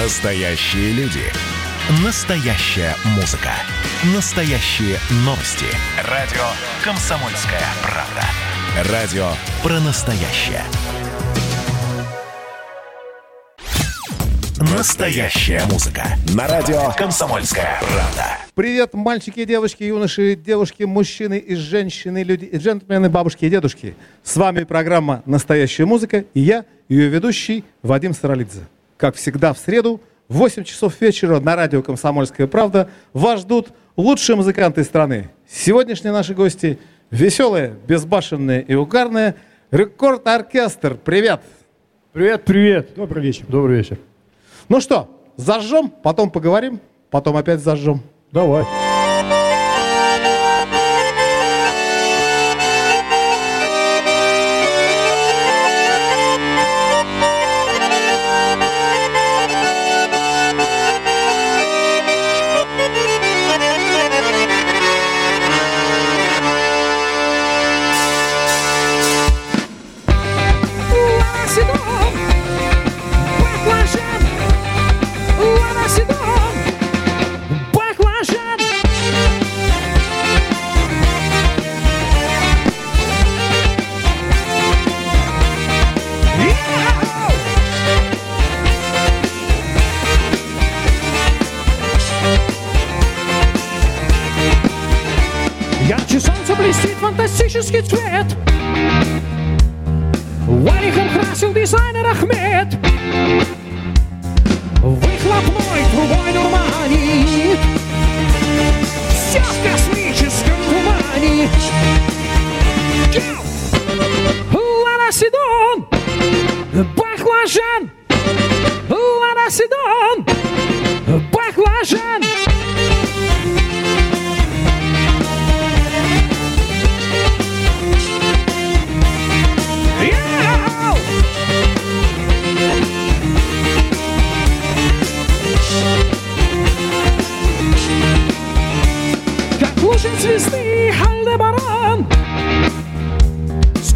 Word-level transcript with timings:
Настоящие 0.00 0.92
люди. 0.92 1.24
Настоящая 2.04 2.94
музыка. 3.16 3.50
Настоящие 4.14 4.96
новости. 5.24 5.66
Радио 6.08 6.44
«Комсомольская 6.84 7.64
правда». 7.82 8.92
Радио 8.92 9.26
про 9.60 9.80
настоящее. 9.80 10.62
Настоящая 14.76 15.64
музыка. 15.68 16.04
На 16.32 16.46
радио 16.46 16.92
«Комсомольская 16.96 17.80
правда». 17.80 18.38
Привет, 18.54 18.94
мальчики, 18.94 19.44
девочки, 19.44 19.82
юноши, 19.82 20.36
девушки, 20.36 20.84
мужчины 20.84 21.38
и 21.38 21.56
женщины, 21.56 22.22
люди, 22.22 22.44
и 22.44 22.56
джентльмены, 22.56 23.10
бабушки 23.10 23.46
и 23.46 23.50
дедушки. 23.50 23.96
С 24.22 24.36
вами 24.36 24.62
программа 24.62 25.24
«Настоящая 25.26 25.86
музыка» 25.86 26.24
и 26.34 26.40
я, 26.40 26.66
ее 26.88 27.08
ведущий 27.08 27.64
Вадим 27.82 28.14
Саралидзе. 28.14 28.68
Как 28.98 29.14
всегда 29.14 29.52
в 29.54 29.58
среду 29.58 30.00
в 30.26 30.38
8 30.38 30.64
часов 30.64 31.00
вечера 31.00 31.38
на 31.38 31.54
радио 31.54 31.82
«Комсомольская 31.82 32.48
правда» 32.48 32.90
вас 33.12 33.40
ждут 33.40 33.68
лучшие 33.96 34.34
музыканты 34.34 34.82
страны. 34.82 35.30
Сегодняшние 35.48 36.12
наши 36.12 36.34
гости– 36.34 36.80
веселые, 37.10 37.76
безбашенные 37.86 38.60
и 38.60 38.74
угарные 38.74 39.36
рекорд-оркестр. 39.70 40.98
Привет! 41.02 41.40
Привет, 42.12 42.44
привет. 42.44 42.90
Добрый 42.96 43.22
вечер. 43.22 43.44
Добрый 43.48 43.78
вечер. 43.78 43.98
Ну 44.68 44.80
что, 44.80 45.08
зажжем, 45.36 45.90
потом 45.90 46.30
поговорим, 46.30 46.80
потом 47.10 47.36
опять 47.36 47.60
зажжем. 47.60 48.02
Давай. 48.32 48.64
Ланаседон, 48.64 48.87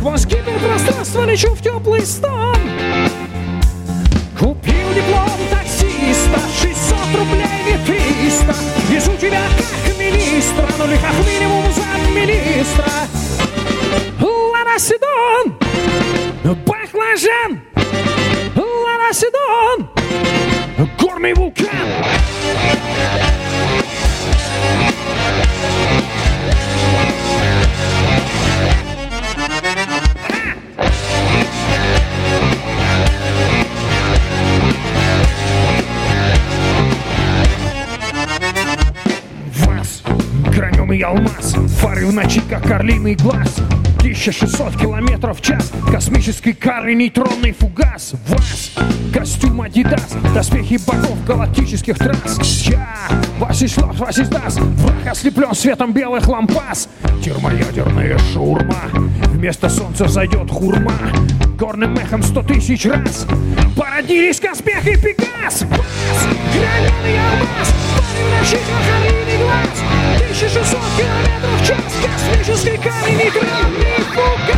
Сквозь 0.03 0.27
гиперпространство 0.27 1.25
лечу 1.25 1.55
в 1.55 1.63
теплый 1.63 2.05
стан. 2.05 2.57
Купил 4.37 4.93
диплом 4.97 5.29
таксиста 5.49 6.41
600 6.61 6.99
рублей 7.21 7.47
не 7.65 7.79
300 7.87 8.57
Везу 8.91 9.13
тебя 9.17 9.43
как 9.57 9.97
министра 9.97 10.67
Ну 10.77 10.87
или 10.87 10.97
как 10.97 11.15
минимум 11.25 11.65
за 11.73 12.11
министра. 12.11 12.85
Ланаседон 14.21 15.57
Баклажан. 16.67 17.63
Ланаседон 18.57 19.89
Горный 20.99 21.35
вулкан 21.35 21.69
Алмаз, 41.03 41.57
фары 41.81 42.07
в 42.07 42.13
ночи, 42.13 42.41
как 42.49 42.71
орлиный 42.71 43.15
глаз. 43.15 43.57
1600 43.99 44.77
километров 44.77 45.39
в 45.39 45.43
час. 45.43 45.73
Космический 45.91 46.53
кар 46.53 46.87
и 46.89 46.95
нейтронный 46.95 47.53
фугас. 47.53 48.15
Вас, 48.29 48.73
костюм 49.13 49.63
Адидас 49.63 50.15
Доспехи 50.35 50.79
богов 50.87 51.25
галактических 51.25 51.99
трасс. 51.99 52.67
Я, 52.67 52.89
Васислав 53.39 53.99
Васисдас 53.99 54.57
Враг 54.57 55.07
ослеплен 55.07 55.55
светом 55.55 55.93
белых 55.93 56.29
лампас. 56.29 56.89
Термоядерная 57.25 58.19
шаурма 58.33 58.83
Вместо 59.33 59.69
солнца 59.69 60.09
зайдет 60.09 60.51
хурма. 60.51 60.95
Горным 61.59 61.95
мехом 61.95 62.23
сто 62.23 62.43
тысяч 62.43 62.87
раз 62.87 63.27
Породились 64.03 64.41
Каспех 64.41 64.85
и 64.85 64.97
Пегас. 64.97 65.61
Граненый 65.61 67.19
алмаз 67.21 67.69
в 67.69 68.21
ночи, 68.31 68.59
как 68.67 68.85
орлиный 68.97 69.39
глаз. 69.39 69.79
1600 70.17 70.81
километров 70.97 71.55
в 71.61 71.67
час. 71.67 71.93
Космический 72.03 72.79
камень 72.79 73.17
нейтронный 73.17 74.03
фугас 74.13 74.52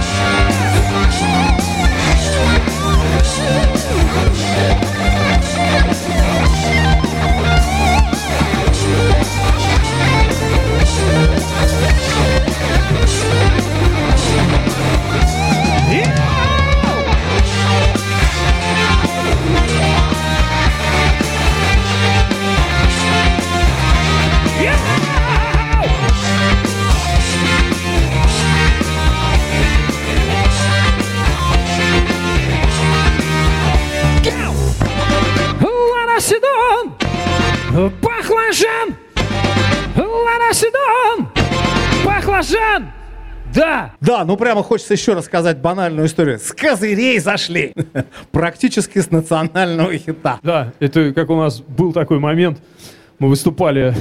Да, 44.05 44.25
ну 44.27 44.37
прямо 44.37 44.63
хочется 44.63 44.93
еще 44.93 45.15
рассказать 45.15 45.59
банальную 45.59 46.07
историю. 46.07 46.39
С 46.39 46.53
козырей 46.53 47.19
зашли. 47.19 47.73
Практически 48.33 48.99
с 48.99 49.11
национального 49.11 49.97
хита. 49.97 50.41
Да, 50.43 50.73
это 50.79 51.13
как 51.13 51.31
у 51.31 51.37
нас 51.37 51.61
был 51.61 51.93
такой 51.95 52.19
момент. 52.19 52.59
Мы 53.19 53.29
выступали 53.29 53.95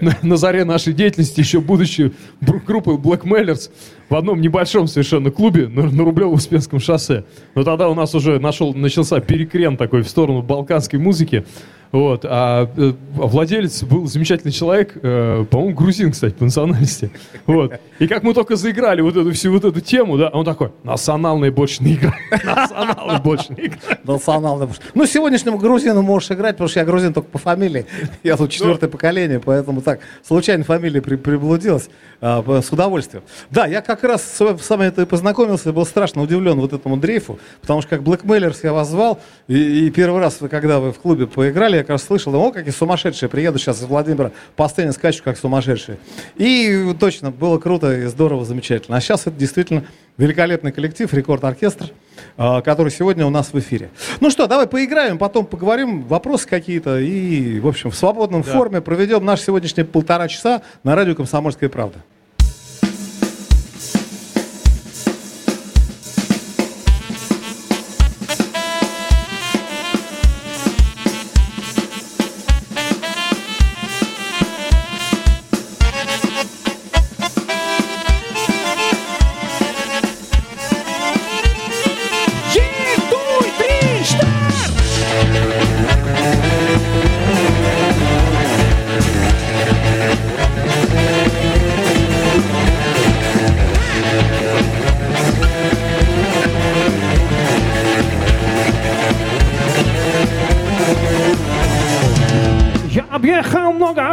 на, 0.00 0.14
на 0.22 0.36
заре 0.36 0.64
нашей 0.64 0.92
деятельности, 0.92 1.40
еще 1.40 1.60
будучи 1.60 2.12
группой 2.40 2.96
Black 2.96 3.22
Mailers, 3.22 3.70
в 4.10 4.14
одном 4.14 4.42
небольшом 4.42 4.88
совершенно 4.88 5.30
клубе 5.30 5.68
на, 5.68 5.84
на 5.84 6.02
Рублево-Успенском 6.02 6.78
шоссе. 6.78 7.24
Но 7.54 7.64
тогда 7.64 7.88
у 7.88 7.94
нас 7.94 8.14
уже 8.14 8.38
нашел, 8.38 8.74
начался 8.74 9.20
перекрен 9.20 9.78
такой 9.78 10.02
в 10.02 10.08
сторону 10.08 10.42
балканской 10.42 10.98
музыки. 10.98 11.46
Вот. 11.92 12.24
А 12.24 12.68
э, 12.76 12.92
владелец 13.14 13.82
был 13.84 14.06
замечательный 14.06 14.52
человек, 14.52 14.96
э, 15.02 15.44
по-моему, 15.50 15.74
грузин, 15.74 16.12
кстати, 16.12 16.34
по 16.34 16.44
национальности. 16.44 17.10
Вот. 17.46 17.72
И 17.98 18.06
как 18.06 18.22
мы 18.22 18.34
только 18.34 18.56
заиграли 18.56 19.00
вот 19.00 19.16
эту 19.16 19.32
всю 19.32 19.52
вот 19.52 19.64
эту 19.64 19.80
тему, 19.80 20.18
да, 20.18 20.28
он 20.28 20.44
такой, 20.44 20.72
национальные 20.82 21.50
больше 21.50 21.82
не 21.82 21.94
играют. 21.94 22.16
Национальные 22.44 23.20
больше 23.20 23.46
не 23.50 23.66
играют. 23.66 24.04
Национальный. 24.04 24.68
Ну, 24.94 25.06
сегодняшнему 25.06 25.58
грузину 25.58 26.02
можешь 26.02 26.30
играть, 26.30 26.56
потому 26.56 26.68
что 26.68 26.80
я 26.80 26.86
грузин 26.86 27.12
только 27.12 27.28
по 27.30 27.38
фамилии. 27.38 27.86
Я 28.22 28.36
тут 28.36 28.50
четвертое 28.50 28.88
поколение, 28.88 29.40
поэтому 29.40 29.80
так, 29.82 30.00
случайно 30.22 30.64
фамилия 30.64 31.00
при, 31.00 31.16
приблудилась. 31.16 31.88
А, 32.20 32.42
с 32.62 32.72
удовольствием. 32.72 33.22
Да, 33.50 33.66
я 33.66 33.82
как 33.82 34.02
раз 34.02 34.22
с 34.22 34.56
с 34.58 34.70
вами 34.70 34.86
это 34.86 35.02
и 35.02 35.04
познакомился, 35.04 35.68
и 35.68 35.72
был 35.72 35.84
страшно 35.84 36.22
удивлен 36.22 36.58
вот 36.58 36.72
этому 36.72 36.96
дрейфу, 36.96 37.38
потому 37.60 37.82
что 37.82 37.90
как 37.90 38.02
Блэкмейлерс 38.02 38.64
я 38.64 38.72
вас 38.72 38.88
звал, 38.88 39.20
и, 39.48 39.86
и 39.86 39.90
первый 39.90 40.20
раз, 40.20 40.38
когда 40.50 40.80
вы 40.80 40.92
в 40.92 40.98
клубе 40.98 41.26
поиграли, 41.26 41.75
я 41.76 41.82
как 41.82 41.90
раз 41.90 42.04
слышал, 42.04 42.34
о, 42.34 42.50
какие 42.50 42.72
сумасшедшие, 42.72 43.28
приеду 43.28 43.58
сейчас 43.58 43.80
из 43.80 43.84
Владимира, 43.84 44.32
по 44.56 44.68
сцене 44.68 44.92
скачу, 44.92 45.22
как 45.22 45.38
сумасшедшие. 45.38 45.98
И 46.36 46.94
точно, 46.98 47.30
было 47.30 47.58
круто 47.58 47.94
и 47.94 48.04
здорово, 48.06 48.44
замечательно. 48.44 48.96
А 48.96 49.00
сейчас 49.00 49.22
это 49.22 49.36
действительно 49.36 49.84
великолепный 50.16 50.72
коллектив, 50.72 51.12
рекорд-оркестр, 51.12 51.90
а, 52.36 52.62
который 52.62 52.90
сегодня 52.90 53.26
у 53.26 53.30
нас 53.30 53.52
в 53.52 53.58
эфире. 53.58 53.90
Ну 54.20 54.30
что, 54.30 54.46
давай 54.46 54.66
поиграем, 54.66 55.18
потом 55.18 55.46
поговорим, 55.46 56.02
вопросы 56.04 56.48
какие-то, 56.48 56.98
и, 56.98 57.60
в 57.60 57.68
общем, 57.68 57.90
в 57.90 57.96
свободном 57.96 58.42
форме 58.42 58.80
проведем 58.80 59.24
наши 59.24 59.44
сегодняшние 59.44 59.84
полтора 59.84 60.28
часа 60.28 60.62
на 60.82 60.94
радио 60.94 61.14
«Комсомольская 61.14 61.68
правда». 61.68 61.98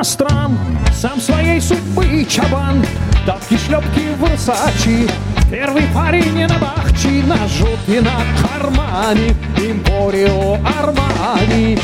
Стран, 0.03 0.57
сам 0.93 1.19
своей 1.19 1.61
судьбы 1.61 2.25
чабан. 2.29 2.85
Тапки, 3.25 3.57
шлепки, 3.57 4.09
высочи, 4.19 5.07
первый 5.49 5.83
парень 5.93 6.33
не 6.33 6.45
на 6.45 6.57
бахчи, 6.57 7.23
на 7.25 7.37
жуте, 7.47 8.01
на 8.01 8.21
кармане, 8.41 9.35
импорио 9.57 10.57
Армани. 10.77 11.79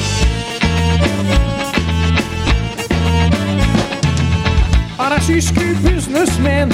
А 4.97 5.15
российский 5.15 5.73
бизнесмен 5.75 6.73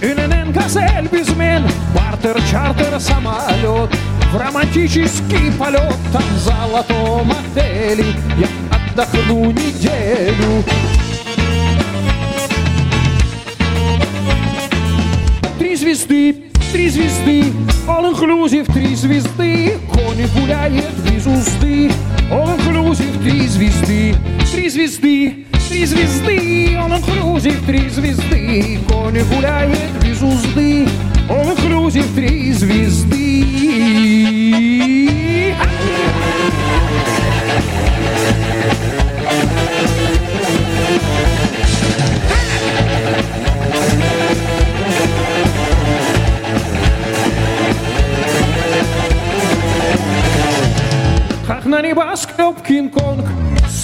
ИНН 0.00 0.52
газель 0.52 1.08
безмен 1.12 1.64
Бартер, 1.94 2.40
чартер, 2.50 2.98
самолет 3.00 3.90
В 4.32 4.36
романтический 4.36 5.52
полет 5.58 5.94
Там 6.12 6.22
в 6.22 6.38
золотом 6.38 7.32
отеле 7.32 8.04
Я 8.38 8.55
отдохну 8.96 9.50
неделю. 9.50 10.64
Три 15.58 15.76
звезды, 15.76 16.34
три 16.72 16.88
звезды 16.88 17.52
All 17.86 18.10
inclusive, 18.12 18.72
три 18.72 18.94
звезды 18.94 19.78
Кони 19.92 20.26
гуляет 20.38 20.90
без 21.10 21.26
узды. 21.26 21.90
All 22.30 22.58
inclusive, 22.58 23.22
три 23.22 23.46
звезды 23.46 24.14
Три 24.50 24.70
звезды, 24.70 25.46
три 25.68 25.84
звезды 25.84 26.74
All 26.74 26.98
inclusive, 26.98 27.66
три 27.66 27.90
звезды 27.90 28.78
Кони 28.88 29.20
гуляет 29.34 29.90
без 30.02 30.22
узды. 30.22 30.88
All 31.28 31.54
inclusive, 31.54 32.06
три 32.14 32.52
звезды 32.52 34.35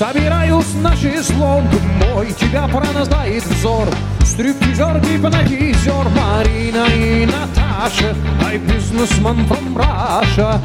Собираюсь 0.02 0.75
на 0.82 0.96
шезлонг. 0.96 1.70
Мой 2.00 2.32
тебя 2.32 2.66
пронзает 2.66 3.44
взор. 3.44 3.87
Стриптизер, 4.25 4.99
гипнотизер 4.99 6.08
Марина 6.08 6.87
и 6.87 7.25
Наташа 7.25 8.16
Ай, 8.44 8.58
бизнесмен 8.58 9.46
from 9.46 9.76
Russia 9.76 10.60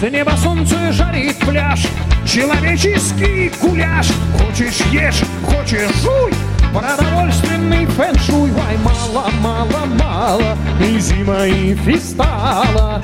С 0.00 0.10
неба 0.10 0.32
солнце 0.42 0.92
жарит 0.92 1.38
пляж. 1.40 1.86
Человеческий 2.26 3.52
гуляш 3.60 4.06
Хочешь 4.38 4.80
ешь, 4.90 5.24
хочешь 5.44 5.94
жуй. 6.02 6.32
Продовольственный 6.72 7.84
фэншуй. 7.84 8.50
Ай, 8.66 8.78
мало, 8.78 9.28
мало, 9.42 9.84
мало. 10.00 10.56
И 10.80 10.98
зима, 10.98 11.44
и 11.44 11.74
фистала 11.74 13.02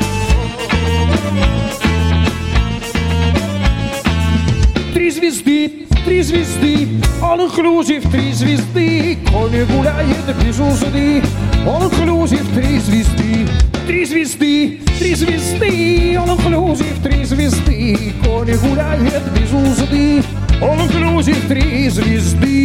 Три 4.93 5.11
звезды, 5.11 5.87
три 6.05 6.23
звезды 6.23 6.89
All 7.21 7.39
inclusive, 7.49 8.11
три 8.11 8.33
звезды. 8.33 9.19
Кони 9.31 9.65
гуляет 9.65 10.37
без 10.43 10.59
узды 10.59 11.23
All 11.67 11.91
inclusive, 11.91 12.47
три 12.55 12.79
звезды. 12.79 13.47
Три 13.87 14.05
звезды, 14.05 14.81
три 14.99 15.15
звезды 15.15 16.15
All 16.15 16.37
inclusive, 16.37 17.03
три 17.03 17.25
звезды. 17.25 18.13
Кони 18.25 18.55
гуляет 18.55 19.23
без 19.33 19.53
узды 19.53 20.23
All 20.61 20.79
inclusive, 20.89 21.49
три 21.49 21.89
звезды 21.91 22.65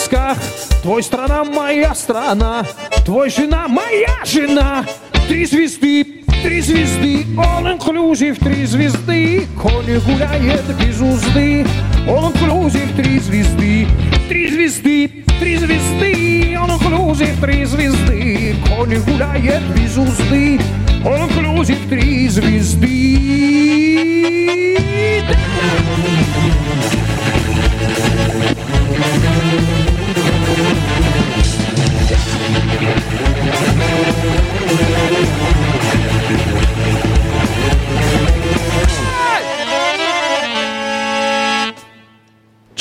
носках. 0.00 0.38
Твой 0.82 1.02
страна 1.02 1.44
моя 1.44 1.94
страна, 1.94 2.64
твой 3.04 3.30
жена 3.30 3.68
моя 3.68 4.24
жена. 4.24 4.84
Три 5.28 5.44
звезды, 5.44 6.24
три 6.42 6.60
звезды, 6.60 7.26
all 7.36 7.78
inclusive, 7.78 8.38
три 8.42 8.64
звезды. 8.64 9.46
Кони 9.60 9.98
гуляет 9.98 10.64
без 10.78 11.00
узды, 11.00 11.66
all 12.06 12.32
inclusive, 12.32 12.96
три 12.96 13.18
звезды. 13.18 13.86
Три 14.28 14.48
звезды, 14.48 15.24
три 15.38 15.56
звезды, 15.56 16.54
all 16.54 16.70
inclusive, 16.78 17.40
три 17.40 17.64
звезды. 17.64 18.56
Кони 18.68 18.96
гуляет 18.96 19.62
без 19.76 19.96
узды, 19.96 20.60
all 21.04 21.28
inclusive, 21.28 21.88
три 21.88 22.28
звезды. 22.28 23.50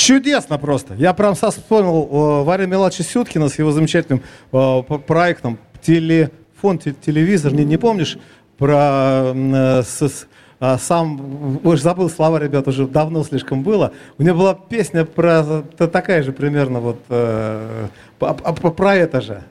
Чудесно 0.09 0.57
просто. 0.57 0.95
Я 0.95 1.13
прям 1.13 1.35
сам 1.35 1.51
вспомнил 1.51 2.09
э, 2.11 2.43
Варя 2.43 2.65
Меладзе 2.65 3.03
Сюткина 3.03 3.47
с 3.47 3.59
его 3.59 3.71
замечательным 3.71 4.23
э, 4.51 4.81
проектом 5.05 5.59
телефон, 5.83 6.79
те- 6.79 6.93
телевизор, 6.93 7.53
не, 7.53 7.63
не 7.63 7.77
помнишь, 7.77 8.17
про 8.57 9.33
э, 9.35 9.83
с- 9.83 10.01
с- 10.01 10.27
а, 10.59 10.79
сам, 10.79 11.59
уже 11.63 11.83
забыл 11.83 12.09
слова, 12.09 12.39
ребят, 12.39 12.67
уже 12.67 12.87
давно 12.87 13.23
слишком 13.23 13.61
было. 13.61 13.93
У 14.17 14.23
меня 14.23 14.33
была 14.33 14.55
песня 14.55 15.05
про, 15.05 15.61
такая 15.77 16.23
же 16.23 16.31
примерно 16.31 16.79
вот, 16.79 16.97
э, 17.09 17.87
про 18.17 18.95
это 18.95 19.21
же. 19.21 19.43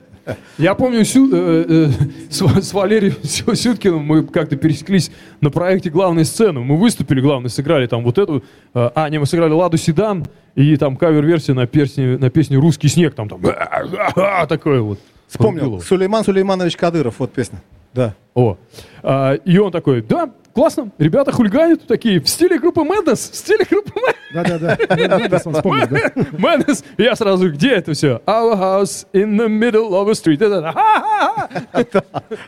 Я 0.57 0.75
помню, 0.75 1.03
Сю, 1.05 1.29
э, 1.31 1.65
э, 1.67 1.89
с, 2.29 2.41
с 2.41 2.73
Валерием 2.73 3.15
Сюткиным 3.23 3.99
мы 3.99 4.23
как-то 4.23 4.55
пересеклись 4.55 5.11
на 5.41 5.49
проекте 5.49 5.89
главной 5.89 6.25
сцены. 6.25 6.59
Мы 6.59 6.77
выступили, 6.77 7.21
главное, 7.21 7.49
сыграли 7.49 7.87
там 7.87 8.03
вот 8.03 8.17
эту... 8.17 8.43
Э, 8.73 8.89
а, 8.95 9.09
не, 9.09 9.19
мы 9.19 9.25
сыграли 9.25 9.51
«Ладу 9.51 9.77
Седан» 9.77 10.25
и 10.55 10.75
там 10.77 10.97
кавер-версия 10.97 11.53
на 11.53 11.67
песне, 11.67 12.17
на 12.17 12.29
песне 12.29 12.57
«Русский 12.57 12.87
снег». 12.87 13.15
Там, 13.15 13.29
там 13.29 13.41
такое 14.47 14.81
вот. 14.81 14.99
Вспомнил. 15.27 15.79
Сулейман 15.81 16.23
Сулейманович 16.23 16.75
Кадыров, 16.75 17.15
вот 17.19 17.31
песня. 17.31 17.61
Да. 17.93 18.15
О. 18.35 18.57
А, 19.03 19.33
и 19.33 19.57
он 19.57 19.71
такой, 19.71 20.01
да, 20.01 20.31
классно, 20.53 20.91
ребята 20.97 21.31
хулиганят 21.31 21.87
такие, 21.87 22.19
в 22.21 22.29
стиле 22.29 22.59
группы 22.59 22.81
Madness, 22.81 23.31
в 23.31 23.35
стиле 23.35 23.65
группы 23.69 23.91
Madness. 23.91 24.15
Да-да-да, 24.33 25.41
он 25.45 25.53
вспомнил, 25.53 25.87
да. 25.89 25.99
Madness. 26.31 26.83
Я 26.97 27.15
сразу, 27.15 27.51
где 27.51 27.71
это 27.71 27.93
все? 27.93 28.21
Our 28.25 28.57
house 28.57 29.07
in 29.13 29.37
the 29.37 29.47
middle 29.47 29.91
of 29.91 30.09
a 30.09 30.13
street. 30.13 30.39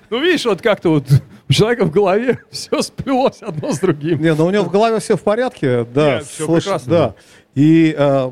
Ну, 0.09 0.19
видишь, 0.19 0.45
вот 0.45 0.61
как-то 0.61 0.89
вот 0.89 1.05
у 1.49 1.53
человека 1.53 1.85
в 1.85 1.91
голове 1.91 2.39
все 2.51 2.81
сплелось 2.81 3.41
одно 3.41 3.73
с 3.73 3.79
другим. 3.79 4.21
Не, 4.21 4.33
ну 4.33 4.45
у 4.45 4.51
него 4.51 4.63
в 4.63 4.71
голове 4.71 4.99
все 4.99 5.17
в 5.17 5.21
порядке, 5.21 5.85
да. 5.85 6.15
Нет, 6.15 6.25
все 6.25 6.47
прекрасно. 6.47 6.89
Да. 6.89 7.15
И 7.55 7.93
э, 7.97 8.31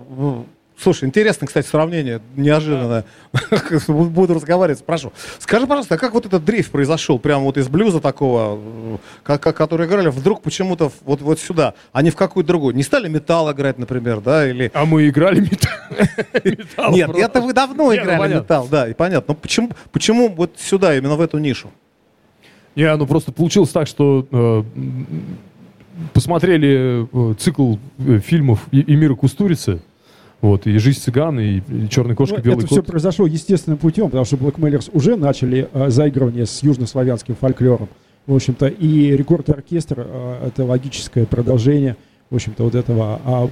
Слушай, 0.81 1.09
интересное, 1.09 1.47
кстати, 1.47 1.67
сравнение, 1.67 2.21
неожиданное. 2.37 3.03
Буду 3.87 4.33
разговаривать, 4.33 4.79
спрошу. 4.79 5.11
Скажи, 5.39 5.67
пожалуйста, 5.67 5.95
а 5.95 5.97
как 5.97 6.13
вот 6.13 6.25
этот 6.25 6.45
дрейф 6.45 6.71
произошел, 6.71 7.19
прямо 7.19 7.43
вот 7.43 7.57
из 7.57 7.67
блюза 7.67 7.99
такого, 7.99 8.99
как, 9.23 9.43
как, 9.43 9.57
который 9.57 9.87
играли, 9.87 10.07
вдруг 10.07 10.41
почему-то 10.41 10.89
вот, 11.03 11.21
вот 11.21 11.39
сюда, 11.39 11.73
а 11.91 12.01
не 12.01 12.11
в 12.11 12.15
какую-то 12.15 12.47
другую? 12.47 12.75
Не 12.75 12.83
стали 12.83 13.09
металл 13.09 13.51
играть, 13.51 13.77
например, 13.77 14.21
да? 14.21 14.49
Или... 14.49 14.71
А 14.73 14.85
мы 14.85 15.09
играли 15.09 15.41
металл. 16.45 16.93
Нет, 16.93 17.09
это 17.13 17.41
вы 17.41 17.51
давно 17.51 17.85
ну 17.85 17.95
играли 17.95 18.35
металл, 18.35 18.67
да, 18.71 18.87
и 18.87 18.93
понятно. 18.93 19.33
Но 19.33 19.35
почему, 19.35 19.71
почему 19.91 20.29
вот 20.29 20.53
сюда, 20.57 20.95
именно 20.95 21.15
в 21.15 21.21
эту 21.21 21.39
нишу? 21.39 21.71
Не, 22.75 22.95
ну 22.95 23.05
просто 23.05 23.33
получилось 23.33 23.71
так, 23.71 23.87
что 23.87 24.25
э, 24.31 24.63
посмотрели 26.13 27.05
э, 27.11 27.33
цикл 27.35 27.75
э, 27.97 28.19
фильмов 28.19 28.65
Эмира 28.71 29.15
Кустурицы, 29.15 29.81
вот, 30.41 30.67
и 30.67 30.77
«Жизнь 30.77 30.99
цыган», 30.99 31.39
и 31.39 31.61
«Черная 31.89 32.15
кошка», 32.15 32.37
ну, 32.37 32.43
«Белый 32.43 32.59
это 32.59 32.67
кот». 32.67 32.71
все 32.71 32.83
произошло 32.83 33.27
естественным 33.27 33.77
путем, 33.77 34.05
потому 34.05 34.23
что 34.23 34.37
Blackmailers 34.37 34.89
уже 34.93 35.17
начали 35.17 35.67
э, 35.71 35.89
заигрывание 35.89 36.45
с 36.45 36.63
южнославянским 36.63 37.35
фольклором. 37.35 37.89
В 38.25 38.35
общем-то, 38.35 38.67
и 38.67 39.17
рекорд-оркестр 39.17 40.05
э, 40.07 40.47
это 40.47 40.63
логическое 40.63 41.25
продолжение, 41.25 41.97
в 42.29 42.35
общем-то, 42.35 42.63
вот 42.63 42.75
этого 42.75 43.19
а, 43.25 43.49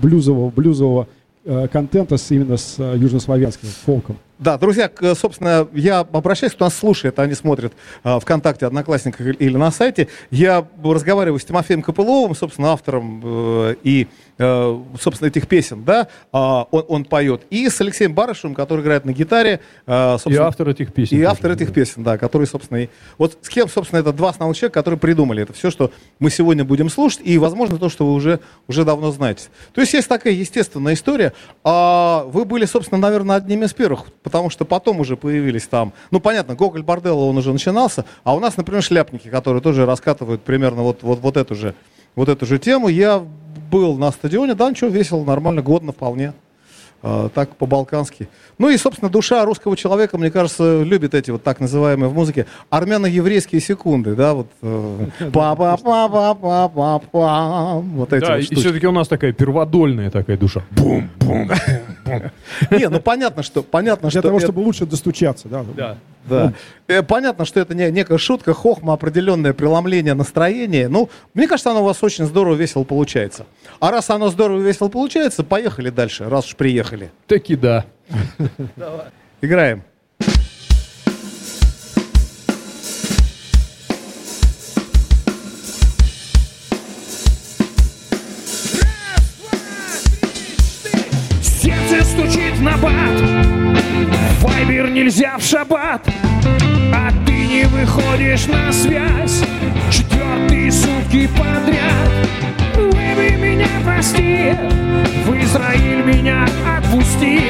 блюзового, 0.00 0.50
блюзового 0.50 1.08
э, 1.44 1.68
контента 1.68 2.16
с, 2.16 2.30
именно 2.32 2.56
с 2.56 2.76
э, 2.78 2.96
южнославянским 2.96 3.68
фолком. 3.68 4.16
Да, 4.38 4.58
друзья, 4.58 4.90
собственно, 5.14 5.68
я 5.72 6.00
обращаюсь, 6.00 6.52
кто 6.52 6.64
нас 6.64 6.76
слушает, 6.76 7.18
а 7.20 7.26
не 7.26 7.34
смотрит 7.34 7.72
э, 8.02 8.18
ВКонтакте, 8.18 8.66
Одноклассниках 8.66 9.20
или 9.20 9.56
на 9.56 9.70
сайте. 9.70 10.08
Я 10.30 10.66
разговариваю 10.82 11.38
с 11.38 11.44
Тимофеем 11.44 11.82
Копыловым, 11.82 12.34
собственно, 12.34 12.72
автором 12.72 13.22
э, 13.24 13.76
и 13.84 14.08
Э, 14.36 14.76
собственно, 15.00 15.28
этих 15.28 15.46
песен, 15.46 15.84
да, 15.84 16.08
а, 16.32 16.66
он, 16.72 16.84
он 16.88 17.04
поет, 17.04 17.42
и 17.50 17.68
с 17.68 17.80
Алексеем 17.80 18.14
Барышевым, 18.14 18.56
который 18.56 18.80
играет 18.80 19.04
на 19.04 19.12
гитаре. 19.12 19.60
Э, 19.86 20.18
и 20.26 20.34
автор 20.34 20.68
этих 20.68 20.92
песен. 20.92 21.16
И 21.16 21.22
автор 21.22 21.52
этих 21.52 21.68
да. 21.68 21.72
песен, 21.72 22.02
да, 22.02 22.18
который, 22.18 22.48
собственно, 22.48 22.78
и... 22.78 22.88
Вот 23.16 23.38
с 23.42 23.48
кем, 23.48 23.68
собственно, 23.68 24.00
это 24.00 24.12
два 24.12 24.30
основных 24.30 24.56
человека, 24.56 24.74
которые 24.74 24.98
придумали 24.98 25.44
это 25.44 25.52
все, 25.52 25.70
что 25.70 25.92
мы 26.18 26.30
сегодня 26.30 26.64
будем 26.64 26.90
слушать, 26.90 27.20
и, 27.22 27.38
возможно, 27.38 27.78
то, 27.78 27.88
что 27.88 28.06
вы 28.06 28.14
уже, 28.14 28.40
уже 28.66 28.84
давно 28.84 29.12
знаете. 29.12 29.44
То 29.72 29.80
есть 29.80 29.94
есть 29.94 30.08
такая 30.08 30.32
естественная 30.32 30.94
история. 30.94 31.32
А 31.62 32.24
вы 32.26 32.44
были, 32.44 32.64
собственно, 32.64 33.00
наверное, 33.00 33.36
одними 33.36 33.66
из 33.66 33.72
первых, 33.72 34.06
потому 34.24 34.50
что 34.50 34.64
потом 34.64 34.98
уже 34.98 35.16
появились 35.16 35.68
там, 35.68 35.92
ну, 36.10 36.18
понятно, 36.18 36.56
Гоголь 36.56 36.82
Борделло, 36.82 37.26
он 37.26 37.38
уже 37.38 37.52
начинался, 37.52 38.04
а 38.24 38.34
у 38.34 38.40
нас, 38.40 38.56
например, 38.56 38.82
шляпники, 38.82 39.28
которые 39.28 39.62
тоже 39.62 39.86
раскатывают 39.86 40.42
примерно 40.42 40.82
вот, 40.82 41.02
вот, 41.02 41.20
вот 41.20 41.36
эту 41.36 41.54
же 41.54 41.74
вот 42.16 42.28
эту 42.28 42.46
же 42.46 42.58
тему. 42.58 42.88
Я 42.88 43.22
был 43.70 43.96
на 43.96 44.10
стадионе, 44.10 44.54
да, 44.54 44.70
ничего, 44.70 44.90
весело, 44.90 45.24
нормально, 45.24 45.62
годно 45.62 45.92
вполне. 45.92 46.32
А, 47.06 47.28
так 47.28 47.54
по-балкански. 47.56 48.28
Ну 48.56 48.70
и, 48.70 48.78
собственно, 48.78 49.10
душа 49.10 49.44
русского 49.44 49.76
человека, 49.76 50.16
мне 50.16 50.30
кажется, 50.30 50.82
любит 50.82 51.14
эти 51.14 51.30
вот 51.30 51.42
так 51.42 51.60
называемые 51.60 52.08
в 52.08 52.14
музыке 52.14 52.46
армяно-еврейские 52.70 53.60
секунды, 53.60 54.14
да, 54.14 54.32
вот 54.32 54.46
па 55.32 55.54
па 55.54 55.76
па 55.76 56.08
па 56.08 56.34
па 56.34 56.68
па 56.68 56.98
па 56.98 57.74
вот 57.74 58.10
эти 58.10 58.24
Да, 58.24 58.38
и 58.38 58.42
все-таки 58.42 58.86
у 58.86 58.92
нас 58.92 59.06
такая 59.06 59.34
перводольная 59.34 60.10
такая 60.10 60.38
душа. 60.38 60.62
Бум, 60.70 61.10
бум, 61.18 61.48
бум. 61.48 61.50
Не, 62.70 62.88
ну 62.88 63.00
понятно, 63.00 63.42
что 63.42 63.62
понятно, 63.62 64.10
что 64.10 64.20
для 64.20 64.28
того, 64.28 64.40
чтобы 64.40 64.60
лучше 64.60 64.86
достучаться, 64.86 65.48
да. 65.48 65.64
Да. 65.76 65.98
Да. 66.26 66.52
Ну. 66.88 67.02
Понятно, 67.02 67.44
что 67.44 67.60
это 67.60 67.74
не, 67.74 67.90
некая 67.90 68.18
шутка, 68.18 68.54
хохма, 68.54 68.94
определенное 68.94 69.52
преломление 69.52 70.14
настроения. 70.14 70.88
Ну, 70.88 71.10
мне 71.34 71.46
кажется, 71.46 71.70
оно 71.70 71.82
у 71.82 71.84
вас 71.84 72.02
очень 72.02 72.24
здорово, 72.24 72.54
весело 72.54 72.84
получается. 72.84 73.46
А 73.80 73.90
раз 73.90 74.08
оно 74.10 74.28
здорово, 74.28 74.60
весело 74.60 74.88
получается, 74.88 75.44
поехали 75.44 75.90
дальше, 75.90 76.28
раз 76.28 76.46
уж 76.46 76.56
приехали. 76.56 77.10
Таки 77.26 77.56
да. 77.56 77.84
Давай. 78.76 79.06
Играем. 79.42 79.82
Бат 92.84 93.18
Вайбер 94.42 94.90
нельзя 94.90 95.36
в 95.38 95.42
шаббат 95.42 96.06
А 96.92 97.10
ты 97.26 97.32
не 97.46 97.64
выходишь 97.64 98.46
на 98.46 98.72
связь. 98.72 99.42
Четвертые 99.90 100.70
сутки 100.70 101.28
подряд. 101.28 102.10
Выби 102.76 103.36
меня 103.36 103.68
прости. 103.84 104.54
В 105.24 105.34
Израиль 105.42 106.04
меня 106.04 106.46
отпусти. 106.76 107.40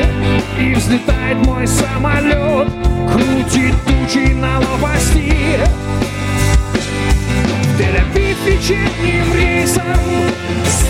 И 0.60 0.74
взлетает 0.74 1.38
мой 1.44 1.66
самолет 1.66 2.68
Крутит 3.12 3.74
тучи 3.86 4.32
на 4.34 4.58
лопасти 4.60 5.34
Тель-Авив 7.78 8.37
вечерним 8.47 9.35
рейсом 9.35 9.83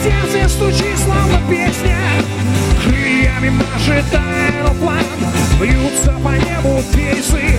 Сердце 0.03 0.49
стучит, 0.49 0.99
словно 0.99 1.41
песня. 1.49 1.97
Крыльями 2.83 3.51
машет 3.51 4.05
аэроплан 4.13 5.05
Бьются 5.59 6.13
по 6.23 6.31
небу 6.31 6.83
пейсы 6.93 7.59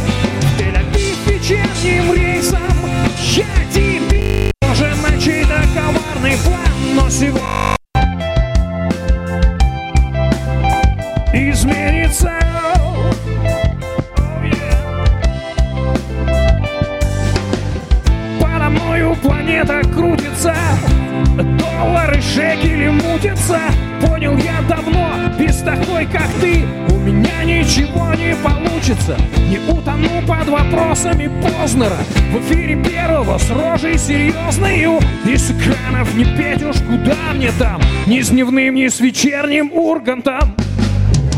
с 34.05 34.09
рожей 34.09 34.31
серьезною 34.31 34.99
И 35.25 35.37
с 35.37 35.51
экранов 35.51 36.13
не 36.15 36.25
петь 36.25 36.63
уж 36.63 36.77
куда 36.77 37.33
мне 37.33 37.51
там? 37.57 37.81
Ни 38.07 38.21
с 38.21 38.29
дневным, 38.29 38.75
ни 38.75 38.87
с 38.87 38.99
вечерним 38.99 39.71
ургантом 39.73 40.55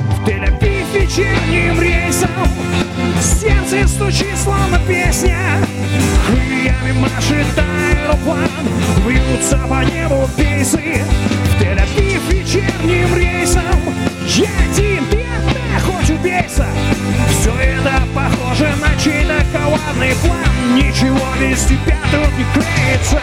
В 0.09 0.27
Тель-Авив 0.27 0.85
вечерним 0.93 1.81
рейсом. 1.81 2.29
Сердце 3.21 3.87
стучит, 3.87 4.37
словно 4.37 4.79
песня. 4.87 5.37
Крыльями 6.27 6.99
машет 6.99 7.47
аэроплан. 7.57 8.49
Вьются 9.05 9.59
по 9.69 9.83
небу 9.83 10.27
пейсы 10.35 10.77
В 10.77 11.61
Тель-Авив 11.61 12.21
вечерним 12.29 13.15
рейсом. 13.15 13.63
Я 14.27 14.49
один, 14.71 15.05
ты 15.09 15.16
убейся 16.09 16.65
Все 17.29 17.51
это 17.51 18.03
похоже 18.13 18.69
на 18.81 18.95
чей-то 19.01 19.43
коварный 19.51 20.15
план. 20.15 20.75
Ничего 20.75 21.25
без 21.39 21.63
тебя 21.65 21.97
тут 22.11 22.37
не 22.37 22.45
клеится 22.53 23.21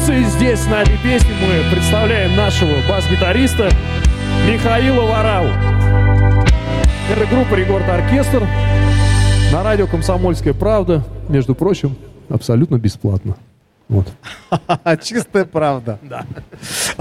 по 0.00 0.06
традиции 0.06 0.24
здесь 0.24 0.66
на 0.66 0.82
этой 0.82 0.96
песне 0.98 1.30
мы 1.40 1.70
представляем 1.70 2.36
нашего 2.36 2.72
бас-гитариста 2.88 3.70
Михаила 4.46 5.02
Варау. 5.02 5.46
Это 7.10 7.26
группа 7.26 7.54
Рекорд 7.54 7.88
Оркестр 7.88 8.46
на 9.52 9.62
радио 9.62 9.86
«Комсомольская 9.86 10.54
правда». 10.54 11.04
Между 11.28 11.54
прочим, 11.54 11.96
абсолютно 12.28 12.76
бесплатно. 12.76 13.36
Вот. 13.88 14.06
Чистая 15.02 15.44
правда. 15.44 15.98
Да. 16.02 16.24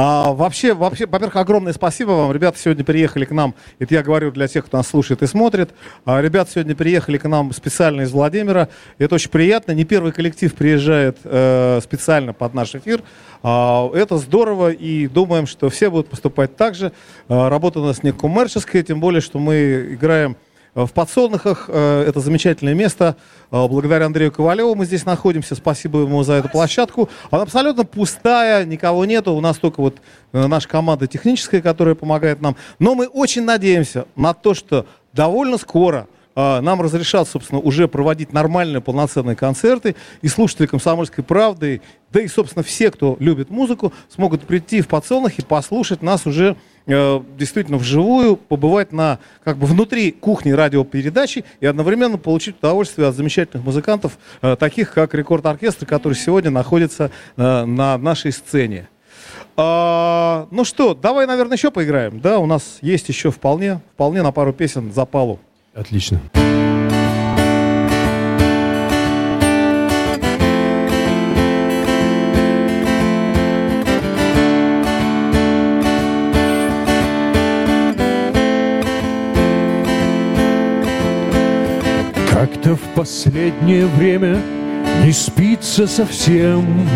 А, 0.01 0.31
вообще, 0.31 0.73
вообще, 0.73 1.05
во-первых, 1.05 1.35
огромное 1.35 1.73
спасибо 1.73 2.11
вам. 2.11 2.31
Ребята 2.31 2.57
сегодня 2.57 2.85
приехали 2.85 3.25
к 3.25 3.31
нам. 3.31 3.53
Это 3.79 3.95
я 3.95 4.01
говорю 4.01 4.31
для 4.31 4.47
тех, 4.47 4.65
кто 4.65 4.77
нас 4.77 4.87
слушает 4.87 5.21
и 5.23 5.27
смотрит. 5.27 5.71
А, 6.05 6.21
ребята 6.21 6.49
сегодня 6.51 6.73
приехали 6.73 7.17
к 7.17 7.27
нам 7.27 7.51
специально 7.51 8.03
из 8.03 8.11
Владимира. 8.11 8.69
Это 8.97 9.15
очень 9.15 9.29
приятно. 9.29 9.73
Не 9.73 9.83
первый 9.83 10.13
коллектив 10.13 10.55
приезжает 10.55 11.17
э, 11.25 11.81
специально 11.83 12.31
под 12.31 12.53
наш 12.53 12.75
эфир. 12.75 13.03
А, 13.43 13.91
это 13.93 14.17
здорово. 14.19 14.71
И 14.71 15.09
думаем, 15.09 15.45
что 15.45 15.69
все 15.69 15.91
будут 15.91 16.07
поступать 16.07 16.55
так 16.55 16.75
же. 16.75 16.93
А, 17.27 17.49
работа 17.49 17.81
у 17.81 17.83
нас 17.83 18.01
не 18.01 18.13
коммерческая, 18.13 18.83
тем 18.83 19.01
более, 19.01 19.19
что 19.19 19.37
мы 19.37 19.95
играем 19.95 20.37
в 20.75 20.87
подсолнухах. 20.87 21.65
Э, 21.67 22.03
Это 22.07 22.19
замечательное 22.19 22.73
место. 22.73 23.15
Э, 23.51 23.67
Благодаря 23.67 24.05
Андрею 24.05 24.31
Ковалеву 24.31 24.75
мы 24.75 24.85
здесь 24.85 25.05
находимся. 25.05 25.55
Спасибо 25.55 26.01
ему 26.01 26.23
за 26.23 26.33
эту 26.33 26.49
площадку. 26.49 27.09
Она 27.31 27.43
абсолютно 27.43 27.85
пустая, 27.85 28.65
никого 28.65 29.05
нету. 29.05 29.33
У 29.33 29.41
нас 29.41 29.57
только 29.57 29.81
вот 29.81 29.97
э, 30.33 30.47
наша 30.47 30.67
команда 30.67 31.07
техническая, 31.07 31.61
которая 31.61 31.95
помогает 31.95 32.41
нам. 32.41 32.55
Но 32.77 32.95
мы 32.95 33.07
очень 33.07 33.43
надеемся 33.43 34.05
на 34.15 34.33
то, 34.33 34.53
что 34.53 34.85
довольно 35.13 35.57
скоро 35.57 36.07
нам 36.35 36.81
разрешат, 36.81 37.27
собственно, 37.27 37.59
уже 37.59 37.89
проводить 37.89 38.31
нормальные 38.31 38.79
полноценные 38.79 39.35
концерты, 39.35 39.97
и 40.21 40.29
слушатели 40.29 40.67
«Комсомольской 40.67 41.21
правды», 41.21 41.81
да 42.13 42.21
и, 42.21 42.27
собственно, 42.29 42.63
все, 42.63 42.91
кто 42.91 43.17
любит 43.19 43.49
музыку, 43.49 43.91
смогут 44.07 44.43
прийти 44.43 44.79
в 44.79 44.87
подсолнухи, 44.87 45.43
послушать 45.43 46.01
нас 46.01 46.25
уже 46.25 46.55
действительно 46.85 47.77
вживую, 47.77 48.35
побывать 48.35 48.91
на, 48.91 49.19
как 49.43 49.57
бы, 49.57 49.67
внутри 49.67 50.11
кухни 50.11 50.51
радиопередачи 50.51 51.45
и 51.59 51.65
одновременно 51.65 52.17
получить 52.17 52.57
удовольствие 52.59 53.07
от 53.07 53.15
замечательных 53.15 53.65
музыкантов, 53.65 54.17
э, 54.41 54.55
таких 54.55 54.93
как 54.93 55.13
Рекорд-оркестр, 55.13 55.85
который 55.85 56.13
сегодня 56.13 56.51
находится 56.51 57.11
э, 57.37 57.65
на 57.65 57.97
нашей 57.97 58.31
сцене. 58.31 58.89
А, 59.55 60.47
ну 60.51 60.63
что, 60.63 60.93
давай, 60.93 61.27
наверное, 61.27 61.57
еще 61.57 61.69
поиграем. 61.69 62.19
Да, 62.21 62.39
у 62.39 62.45
нас 62.45 62.79
есть 62.81 63.09
еще 63.09 63.29
вполне, 63.29 63.81
вполне 63.93 64.21
на 64.21 64.31
пару 64.31 64.53
песен 64.53 64.93
запалу. 64.93 65.39
Отлично. 65.73 66.21
Как-то 82.69 82.85
в 82.85 82.93
последнее 82.93 83.87
время 83.87 84.37
не 85.03 85.11
спится 85.11 85.87
совсем. 85.87 86.87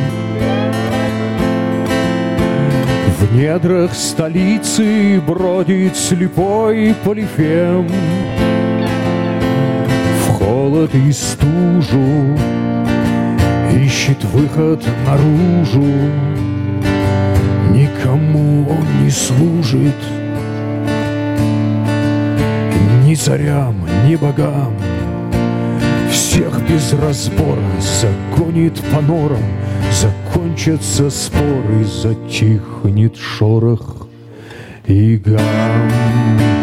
В 3.18 3.36
недрах 3.36 3.96
столицы 3.96 5.20
бродит 5.26 5.96
слепой 5.96 6.94
полифем. 7.04 7.88
В 10.22 10.30
холод 10.34 10.94
и 10.94 11.12
стужу 11.12 12.38
ищет 13.76 14.24
выход 14.26 14.84
наружу. 15.08 15.92
Никому 17.72 18.70
он 18.70 19.04
не 19.04 19.10
служит. 19.10 19.96
Ни 23.06 23.16
царям, 23.16 23.76
ни 24.08 24.16
богам 24.16 24.93
без 26.74 26.94
разбора 26.94 27.62
загонит 27.80 28.82
по 28.92 29.00
норам, 29.02 29.44
Закончатся 29.92 31.10
споры, 31.12 31.86
затихнет 31.86 33.16
шорох 33.16 34.08
и 34.88 35.18
гам. 35.18 36.63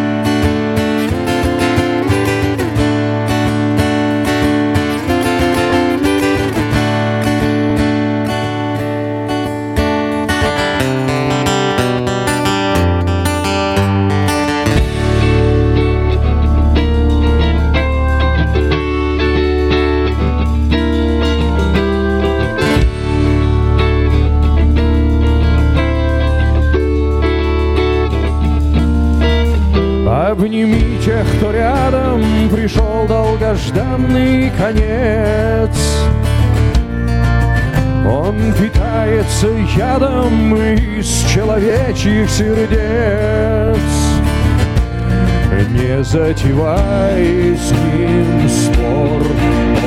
Затевай 46.41 47.57
с 47.57 47.71
ним 47.71 48.49
спор, 48.49 49.23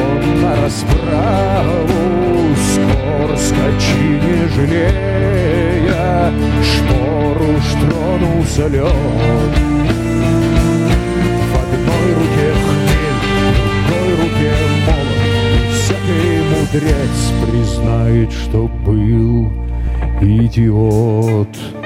он 0.05 0.41
на 0.41 0.61
расправу 0.61 2.55
скор, 2.71 3.37
скачи 3.37 4.19
не 4.21 4.47
жалея, 4.55 6.31
шпор 6.63 7.37
уж 7.41 7.65
тронулся 7.81 8.67
лед. 8.67 9.53
В 11.49 11.55
одной 11.63 12.09
руке 12.13 12.47
хмель, 12.63 13.19
в 13.19 13.89
другой 13.89 14.11
руке 14.21 14.53
молот, 14.85 15.67
всякий 15.73 16.35
мудрец 16.49 17.17
признает, 17.47 18.31
что 18.31 18.67
был 18.85 19.51
идиот. 20.21 21.82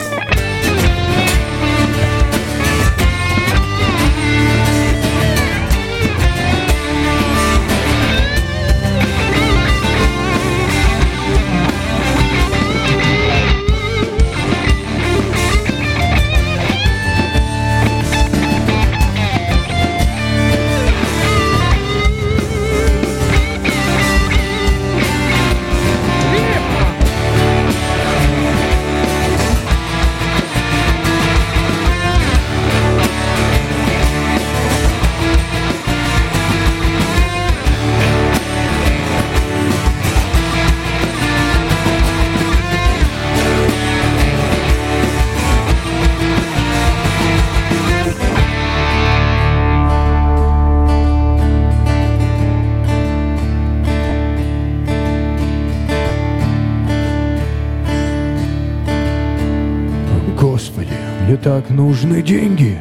Так 61.62 61.72
нужны 61.72 62.22
деньги, 62.22 62.78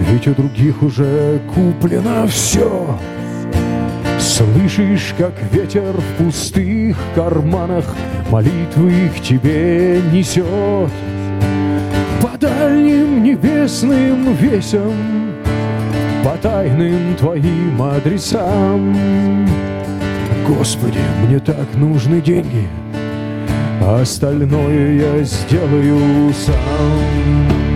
ведь 0.00 0.28
у 0.28 0.34
других 0.34 0.82
уже 0.82 1.40
куплено 1.54 2.26
все. 2.26 2.98
Слышишь, 4.18 5.14
как 5.16 5.32
ветер 5.50 5.94
в 5.96 6.22
пустых 6.22 6.98
карманах 7.14 7.86
Молитвы 8.30 8.92
их 9.06 9.22
тебе 9.22 10.02
несет 10.12 10.90
По 12.20 12.36
дальним 12.38 13.22
небесным 13.22 14.34
весям 14.34 15.32
По 16.22 16.36
тайным 16.36 17.14
твоим 17.16 17.80
адресам. 17.80 19.48
Господи, 20.46 21.00
мне 21.26 21.38
так 21.38 21.74
нужны 21.76 22.20
деньги 22.20 22.68
а 23.80 24.02
Остальное 24.02 25.18
я 25.18 25.24
сделаю 25.24 26.32
сам 26.34 27.69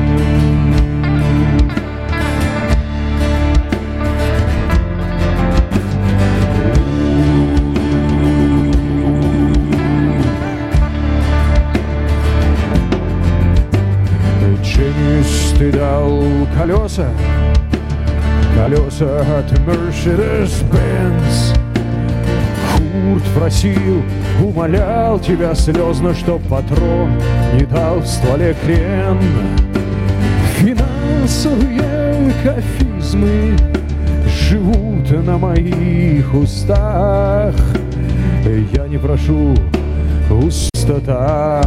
колеса, 16.95 17.09
колеса 18.57 19.21
от 19.39 19.53
Mercedes-Benz. 19.67 21.59
Курт 22.75 23.25
просил, 23.37 24.03
умолял 24.41 25.19
тебя 25.19 25.55
слезно, 25.55 26.15
чтоб 26.15 26.43
патрон 26.49 27.11
не 27.55 27.65
дал 27.65 27.99
в 28.01 28.07
стволе 28.07 28.55
крен. 28.65 29.19
Финансовые 30.59 32.33
кафизмы 32.43 33.57
живут 34.49 35.11
на 35.11 35.39
моих 35.39 36.33
устах. 36.35 37.55
Я 38.73 38.87
не 38.87 38.99
прошу 38.99 39.55
устота. 40.31 41.63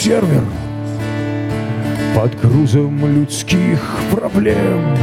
Сервер 0.00 0.42
Под 2.14 2.40
грузом 2.40 3.06
людских 3.06 3.80
проблем. 4.10 4.96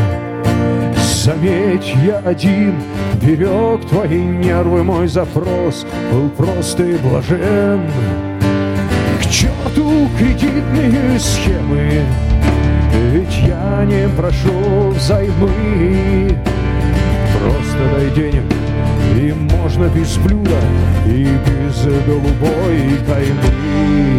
Заметь, 1.24 1.94
я 2.04 2.18
один 2.18 2.74
берег 3.22 3.88
твои 3.90 4.24
нервы 4.24 4.84
Мой 4.84 5.08
запрос 5.08 5.86
был 6.12 6.30
прост 6.30 6.80
и 6.80 6.96
блажен. 6.98 7.82
К 9.22 9.30
черту 9.30 10.10
кредитные 10.18 11.20
схемы 11.20 12.02
Ведь 13.12 13.38
я 13.46 13.86
не 13.86 14.10
прошу 14.10 14.90
взаймы. 14.90 16.40
Просто 17.34 17.78
дай 17.96 18.10
денег 18.16 18.44
и 19.16 19.34
можно 19.34 19.86
без 19.90 20.18
блюда 20.18 20.60
и 21.06 21.28
без 21.46 21.84
голубой 22.06 22.98
каймы. 23.08 24.17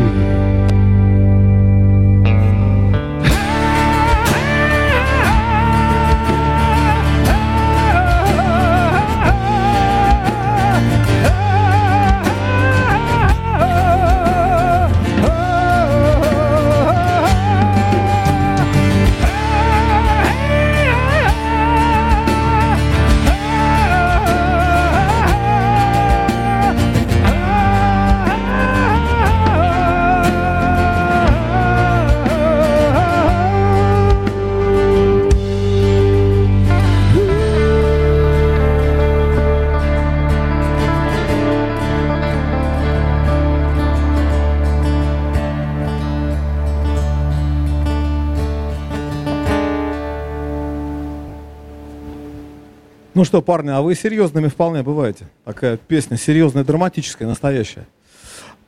Что, 53.28 53.42
парни, 53.42 53.68
а 53.68 53.82
вы 53.82 53.94
серьезными 53.94 54.48
вполне 54.48 54.82
бываете. 54.82 55.28
Такая 55.44 55.76
песня 55.76 56.16
серьезная, 56.16 56.64
драматическая, 56.64 57.28
настоящая. 57.28 57.86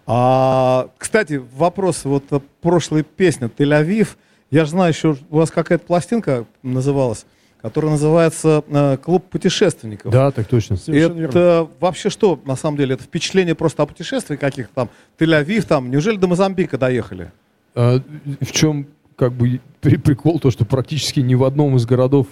А, 0.07 0.91
кстати, 0.99 1.43
вопрос, 1.57 2.05
вот 2.05 2.25
э, 2.31 2.41
прошлой 2.61 3.03
песни 3.03 3.49
«Тель-Авив», 3.49 4.09
я 4.51 4.67
же 4.67 4.73
знаю, 4.73 4.93
еще 4.93 5.17
у 5.31 5.37
вас 5.39 5.51
какая-то 5.51 5.87
пластинка 5.87 6.45
называлась, 6.63 7.25
которая 7.63 7.93
называется 7.93 8.63
э, 8.69 8.99
«Клуб 8.99 9.31
путешественников». 9.31 10.13
Да, 10.13 10.31
так 10.31 10.47
точно. 10.47 10.75
это 10.75 10.91
верно. 10.93 11.69
вообще 11.81 12.11
что, 12.11 12.39
на 12.45 12.57
самом 12.57 12.77
деле, 12.77 12.97
это 12.97 13.05
впечатление 13.05 13.55
просто 13.55 13.83
о 13.83 13.87
путешествии 13.87 14.37
каких-то 14.37 14.75
там, 14.75 14.91
Тель-Авив 15.19 15.63
там, 15.63 15.91
неужели 15.91 16.17
до 16.17 16.27
Мозамбика 16.27 16.77
доехали? 16.77 17.33
А, 17.75 18.03
в 18.41 18.53
чем 18.53 18.89
как 19.17 19.33
бы 19.33 19.61
прикол, 19.81 20.39
то, 20.39 20.51
что 20.51 20.67
практически 20.67 21.21
ни 21.21 21.35
в 21.35 21.45
одном 21.45 21.77
из 21.77 21.87
городов 21.87 22.27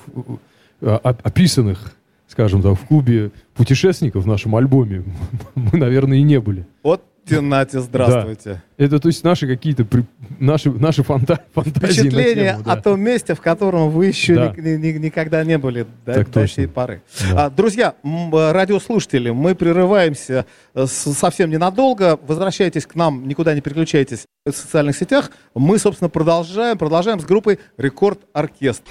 э, 0.83 0.91
описанных 1.03 1.95
скажем 2.29 2.63
так, 2.63 2.75
в 2.75 2.87
клубе 2.87 3.33
путешественников 3.55 4.25
в 4.25 4.27
нашем 4.27 4.55
альбоме 4.55 5.05
мы, 5.55 5.79
наверное, 5.79 6.19
и 6.19 6.23
не 6.23 6.41
были. 6.41 6.67
Вот 6.83 7.03
Нате, 7.31 7.81
здравствуйте. 7.81 8.63
Да. 8.79 8.85
Это 8.85 8.99
то 8.99 9.09
есть 9.09 9.23
наши 9.23 9.47
какие-то 9.47 9.85
при... 9.85 10.05
наши, 10.39 10.71
наши 10.71 11.03
фанта... 11.03 11.41
фантазии 11.55 12.03
Впечатление 12.03 12.53
тему, 12.53 12.63
да. 12.65 12.73
о 12.73 12.81
том 12.81 13.01
месте, 13.01 13.35
в 13.35 13.41
котором 13.41 13.91
вы 13.91 14.07
еще 14.07 14.35
да. 14.35 14.55
ни, 14.57 14.77
ни, 14.77 14.93
никогда 14.99 15.45
не 15.45 15.59
были 15.59 15.87
до, 16.07 16.15
так 16.15 16.31
до 16.31 16.49
сей 16.49 16.67
поры. 16.67 17.03
Да. 17.31 17.47
А, 17.47 17.51
друзья, 17.51 17.95
радиослушатели, 18.03 19.31
мы 19.31 19.55
прерываемся 19.55 20.47
э, 20.75 20.87
совсем 20.87 21.51
ненадолго. 21.51 22.19
Возвращайтесь 22.27 22.87
к 22.87 22.95
нам, 22.95 23.27
никуда 23.29 23.55
не 23.55 23.61
переключайтесь 23.61 24.25
в 24.47 24.53
социальных 24.53 24.97
сетях. 24.97 25.31
Мы, 25.55 25.79
собственно, 25.79 26.09
продолжаем, 26.09 26.79
продолжаем 26.79 27.21
с 27.21 27.25
группой 27.25 27.59
Рекорд 27.77 28.21
Оркестр. 28.33 28.91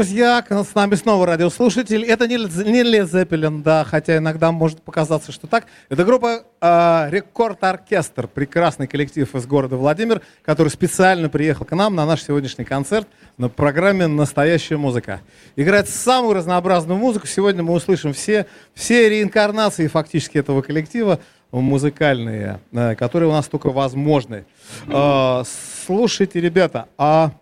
Друзья, 0.00 0.42
с 0.48 0.74
нами 0.74 0.94
снова 0.94 1.26
радиослушатель. 1.26 2.04
Это 2.04 2.26
не, 2.26 2.38
Лед- 2.38 2.56
Лед 2.56 3.10
Зеппелин, 3.10 3.62
да, 3.62 3.84
хотя 3.84 4.16
иногда 4.16 4.50
может 4.50 4.80
показаться, 4.80 5.30
что 5.30 5.46
так. 5.46 5.66
Это 5.90 6.06
группа 6.06 6.42
э, 6.58 7.08
Рекорд 7.10 7.62
Оркестр, 7.62 8.26
прекрасный 8.26 8.86
коллектив 8.86 9.34
из 9.34 9.46
города 9.46 9.76
Владимир, 9.76 10.22
который 10.42 10.70
специально 10.70 11.28
приехал 11.28 11.66
к 11.66 11.72
нам 11.72 11.94
на 11.94 12.06
наш 12.06 12.22
сегодняшний 12.22 12.64
концерт 12.64 13.06
на 13.36 13.50
программе 13.50 14.06
«Настоящая 14.06 14.78
музыка». 14.78 15.20
Играет 15.54 15.86
самую 15.90 16.32
разнообразную 16.32 16.98
музыку. 16.98 17.26
Сегодня 17.26 17.62
мы 17.62 17.74
услышим 17.74 18.14
все, 18.14 18.46
все 18.72 19.06
реинкарнации 19.06 19.86
фактически 19.86 20.38
этого 20.38 20.62
коллектива 20.62 21.20
музыкальные, 21.52 22.58
э, 22.72 22.94
которые 22.94 23.28
у 23.28 23.32
нас 23.32 23.48
только 23.48 23.68
возможны. 23.68 24.46
Э, 24.86 25.42
слушайте, 25.84 26.40
ребята, 26.40 26.86
а 26.96 27.32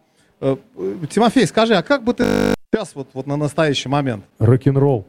Тимофей, 0.40 1.46
скажи, 1.46 1.74
а 1.74 1.82
как 1.82 2.04
бы 2.04 2.14
ты 2.14 2.24
сейчас 2.72 2.94
вот, 2.94 3.08
вот 3.14 3.26
на 3.26 3.36
настоящий 3.36 3.88
момент? 3.88 4.24
Рок-н-ролл. 4.38 5.06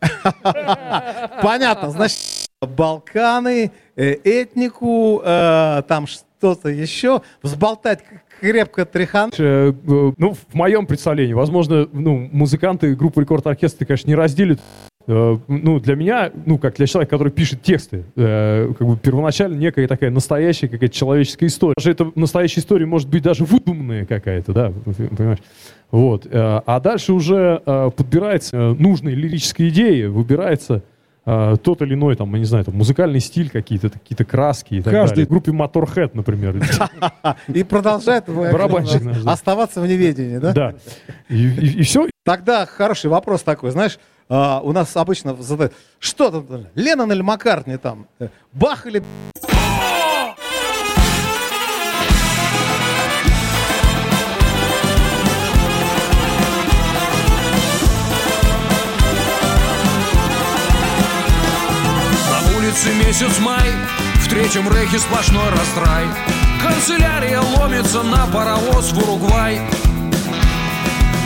Понятно, 1.42 1.90
значит, 1.90 2.18
Балканы, 2.60 3.72
э, 3.96 4.12
этнику, 4.22 5.22
э, 5.24 5.82
там 5.88 6.06
что-то 6.06 6.68
еще, 6.68 7.22
взболтать 7.42 8.00
крепко 8.40 8.84
трехан. 8.84 9.30
Э, 9.38 9.72
э, 9.72 9.72
Ну, 10.16 10.34
в 10.34 10.54
моем 10.54 10.86
представлении, 10.86 11.32
возможно, 11.32 11.88
ну, 11.92 12.28
музыканты 12.32 12.94
группы 12.94 13.20
Рекорд 13.22 13.46
Оркестр, 13.46 13.86
конечно, 13.86 14.08
не 14.08 14.14
разделят. 14.14 14.60
Э, 15.06 15.38
Ну, 15.48 15.80
для 15.80 15.94
меня, 15.96 16.30
ну, 16.46 16.58
как 16.58 16.76
для 16.76 16.86
человека, 16.86 17.10
который 17.10 17.32
пишет 17.32 17.62
тексты, 17.62 18.04
э, 18.16 18.72
как 18.78 18.86
бы 18.86 18.96
первоначально 18.96 19.56
некая 19.56 19.88
такая 19.88 20.10
настоящая 20.10 20.68
какая-то 20.68 20.94
человеческая 20.94 21.46
история. 21.46 21.74
Даже 21.76 21.90
эта 21.92 22.10
настоящая 22.14 22.60
история 22.60 22.86
может 22.86 23.08
быть 23.08 23.22
даже 23.22 23.44
выдуманная 23.44 24.04
какая-то, 24.04 24.52
да, 24.52 24.72
понимаешь? 25.16 25.38
Вот. 25.90 26.26
э, 26.26 26.30
А 26.66 26.80
дальше 26.80 27.12
уже 27.12 27.62
э, 27.64 27.90
подбирается 27.96 28.74
нужные 28.78 29.14
лирические 29.16 29.70
идеи, 29.70 30.04
выбирается 30.04 30.82
тот 31.62 31.82
или 31.82 31.94
иной, 31.94 32.16
там, 32.16 32.32
я 32.32 32.38
не 32.38 32.44
знаю, 32.46 32.64
там, 32.64 32.74
музыкальный 32.76 33.20
стиль 33.20 33.50
какие-то, 33.50 33.90
какие-то 33.90 34.24
краски 34.24 34.74
и 34.76 34.80
так 34.82 34.92
Каждый- 34.92 35.16
далее. 35.16 35.26
В 35.26 35.28
группе 35.28 35.52
Motorhead, 35.52 36.10
например. 36.14 36.56
И 37.54 37.62
продолжает 37.62 38.24
Барабанщик 38.26 39.02
оставаться 39.26 39.82
в 39.82 39.86
неведении, 39.86 40.38
да? 40.38 40.52
Да. 40.52 40.74
И 41.28 41.82
все. 41.82 42.08
Тогда 42.24 42.64
хороший 42.66 43.10
вопрос 43.10 43.42
такой, 43.42 43.70
знаешь, 43.70 43.98
а, 44.30 44.60
у 44.60 44.72
нас 44.72 44.96
обычно 44.96 45.34
задают, 45.42 45.72
что 45.98 46.30
там, 46.30 46.66
Леннон 46.76 47.12
или 47.12 47.20
Маккартни 47.20 47.76
там, 47.76 48.06
э, 48.20 48.28
Бах 48.52 48.86
или... 48.86 49.02
На 62.30 62.56
улице 62.56 62.94
месяц 63.04 63.38
май, 63.40 63.68
в 64.20 64.28
третьем 64.28 64.72
рейхе 64.72 65.00
сплошной 65.00 65.50
растрай. 65.50 66.06
Канцелярия 66.62 67.40
ломится 67.40 68.04
на 68.04 68.26
паровоз 68.26 68.92
в 68.92 68.98
Уругвай. 68.98 69.60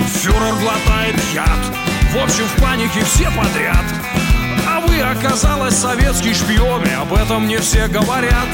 Фюрер 0.07 0.55
глотает 0.63 1.17
яд, 1.35 1.84
в 2.15 2.23
общем 2.23 2.45
в 2.45 2.63
панике 2.63 3.03
все 3.05 3.25
подряд. 3.25 3.85
А 4.69 4.81
вы, 4.81 5.01
оказалось, 5.01 5.75
советский 5.75 6.33
шпион, 6.33 6.85
и 6.85 6.91
об 6.91 7.13
этом 7.13 7.49
не 7.49 7.59
все 7.59 7.89
говорят. 7.89 8.47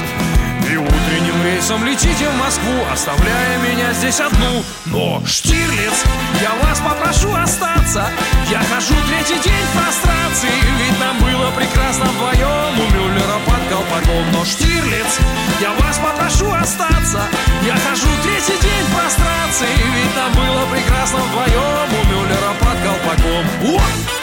И 0.71 0.77
утренним 0.77 1.43
рейсом 1.43 1.85
летите 1.85 2.29
в 2.29 2.37
Москву, 2.37 2.85
оставляя 2.93 3.59
меня 3.59 3.93
здесь 3.93 4.21
одну. 4.21 4.63
Но, 4.87 5.21
Штирлиц, 5.27 6.05
я 6.41 6.55
вас 6.63 6.79
попрошу 6.79 7.35
остаться. 7.35 8.07
Я 8.49 8.61
хожу 8.73 8.95
третий 9.09 9.43
день 9.43 9.65
в 9.67 9.77
прострации, 9.77 10.55
ведь 10.79 11.01
нам 11.01 11.19
было 11.19 11.51
прекрасно 11.51 12.05
вдвоем 12.05 12.79
у 12.79 12.87
Мюллера 12.95 13.41
под 13.47 13.63
колпаком. 13.69 14.31
Но, 14.33 14.45
Штирлиц, 14.45 15.19
я 15.61 15.73
вас 15.73 15.99
попрошу 15.99 16.53
остаться. 16.53 17.23
Я 17.67 17.75
хожу 17.75 18.07
третий 18.23 18.61
день 18.63 18.85
в 18.87 18.95
прострации, 18.95 19.75
ведь 19.75 20.15
нам 20.15 20.33
было 20.35 20.67
прекрасно 20.71 21.19
вдвоем 21.19 21.89
у 21.99 22.07
Мюллера 22.07 22.55
под 22.61 22.79
колпаком. 22.87 23.45
Вот! 23.63 24.20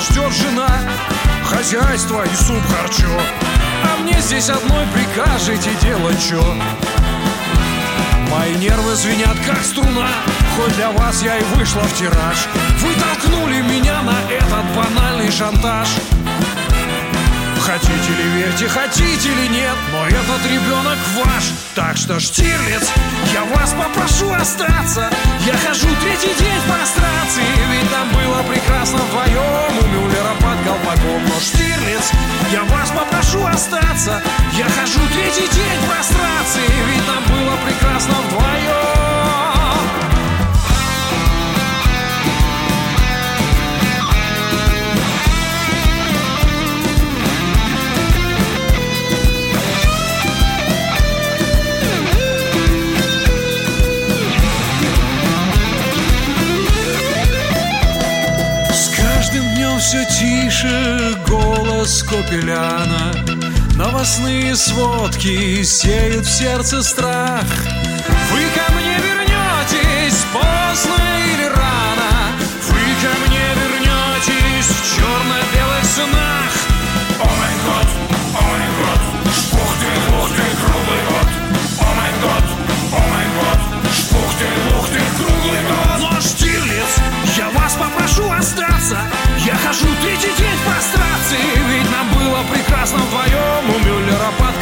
Ждет 0.00 0.32
жена, 0.32 0.68
хозяйство 1.44 2.24
и 2.24 2.34
суп 2.34 2.62
харчо. 2.68 3.20
А 3.84 4.02
мне 4.02 4.20
здесь 4.20 4.48
одной 4.48 4.86
прикажете 4.94 5.70
делать 5.82 6.20
чё? 6.22 6.42
Мои 8.30 8.54
нервы 8.56 8.94
звенят 8.94 9.36
как 9.44 9.60
струна 9.64 10.06
Хоть 10.56 10.74
для 10.76 10.92
вас 10.92 11.20
я 11.22 11.36
и 11.38 11.42
вышла 11.56 11.80
в 11.80 11.92
тираж 11.94 12.46
Вы 12.78 12.90
толкнули 12.94 13.60
меня 13.62 14.02
на 14.02 14.32
этот 14.32 14.64
банальный 14.76 15.32
шантаж 15.32 15.88
Хотите 17.70 18.10
ли 18.18 18.24
верьте, 18.34 18.68
хотите 18.68 19.28
ли 19.28 19.48
нет 19.48 19.76
Но 19.92 20.04
этот 20.04 20.44
ребенок 20.50 20.98
ваш. 21.14 21.52
Так 21.76 21.96
что, 21.96 22.18
Штирлиц, 22.18 22.82
я 23.32 23.44
вас 23.44 23.72
попрошу 23.74 24.28
остаться. 24.32 25.08
Я 25.46 25.56
хожу 25.56 25.86
третий 26.02 26.34
день 26.36 26.58
в 26.58 26.68
прострации 26.68 27.46
Ведь 27.70 27.92
нам 27.92 28.08
было 28.08 28.42
прекрасно 28.42 28.98
вдвоем 28.98 29.78
У 29.82 29.86
Мюллера 29.86 30.34
под 30.40 30.58
колпаком. 30.66 31.22
Но, 31.28 31.38
Штирлиц, 31.38 32.10
я 32.50 32.64
вас 32.64 32.90
попрошу 32.90 33.46
остаться. 33.46 34.20
Я 34.54 34.64
хожу 34.64 34.98
третий 35.12 35.46
день 35.54 35.80
в 35.80 35.88
прострации 35.88 36.66
Ведь 36.88 37.06
нам 37.06 37.22
было 37.22 37.56
прекрасно 37.64 38.14
вдвоем 38.26 39.09
тише 60.50 61.16
голос 61.28 62.02
Копеляна. 62.02 63.14
Новостные 63.76 64.56
сводки 64.56 65.62
сеют 65.62 66.26
в 66.26 66.30
сердце 66.30 66.82
страх. 66.82 67.44
Вы 68.32 68.40
ко 68.56 68.72
мне 68.72 68.96
вернетесь 68.98 70.24
поздно 70.32 70.98
или 71.32 71.44
рано. 71.44 72.10
Вы 72.68 72.82
ко 73.00 73.12
мне 73.22 73.46
вернетесь 73.60 74.66
в 74.66 74.96
черно-белых 74.96 75.84
снах. 75.84 76.52
О 77.20 77.28
май 77.38 77.54
год, 77.66 77.88
о 78.34 78.42
май 78.50 78.66
год, 78.80 79.02
ух 79.52 79.72
ты, 79.80 79.90
ух 80.18 80.28
ты, 80.36 80.46
круглый 80.60 81.02
год. 81.10 81.28
О 81.78 81.88
май 81.94 82.12
год, 82.24 82.46
о 82.90 83.00
май 83.08 83.26
год, 83.38 83.60
ух 84.18 84.30
ты, 84.38 84.48
ух 84.76 84.86
ты, 84.88 85.00
круглый 85.16 85.62
год. 85.70 86.00
Но, 86.00 86.20
Штирлиц, 86.20 86.92
я 87.38 87.48
вас 87.50 87.74
попрошу 87.74 88.30
остаться. 88.32 88.98
Я 89.46 89.56
хожу 89.56 89.86
третий 90.02 90.39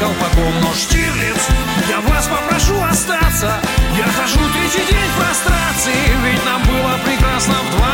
колпаком 0.09 0.53
Но, 0.63 0.75
Штирлиц, 0.75 1.49
я 1.89 2.01
вас 2.01 2.29
попрошу 2.29 2.83
остаться. 2.83 3.61
Я 3.97 4.05
хожу 4.05 4.41
третий 4.53 4.87
день 4.91 5.11
в 5.15 5.21
прострации 5.21 6.17
Ведь 6.25 6.45
нам 6.45 6.63
было 6.63 6.99
прекрасно 7.05 7.55
вдвоем 7.71 7.88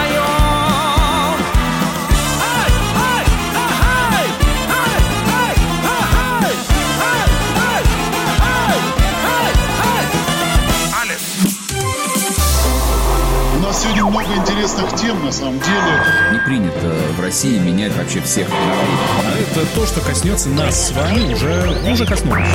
много 14.25 14.41
интересных 14.41 14.95
тем, 14.97 15.25
на 15.25 15.33
самом 15.33 15.59
деле. 15.61 16.03
Не 16.33 16.39
принято 16.41 16.95
в 17.17 17.21
России 17.21 17.59
менять 17.59 17.95
вообще 17.97 18.21
всех 18.21 18.49
народов. 18.49 18.89
А 19.25 19.39
это 19.39 19.67
то, 19.75 19.87
что 19.87 20.01
коснется 20.01 20.49
нас 20.51 20.89
с 20.89 20.93
вами, 20.93 21.35
уже, 21.35 21.91
уже 21.91 22.07
коснулось. 22.07 22.49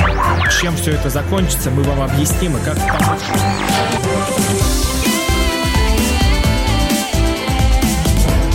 Чем 0.60 0.76
все 0.76 0.92
это 0.92 1.10
закончится, 1.10 1.70
мы 1.70 1.82
вам 1.82 2.02
объясним 2.02 2.56
и 2.56 2.60
как 2.60 2.76
помочь. 2.76 3.20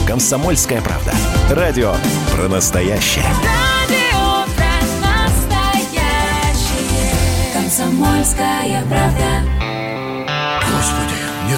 Комсомольская 0.08 0.82
правда. 0.82 1.14
Радио 1.50 1.96
про 2.34 2.48
настоящее. 2.48 3.26
Радио 3.26 4.46
про 4.56 4.72
настоящее. 5.02 6.02
Комсомольская 7.54 8.84
правда. 8.88 9.65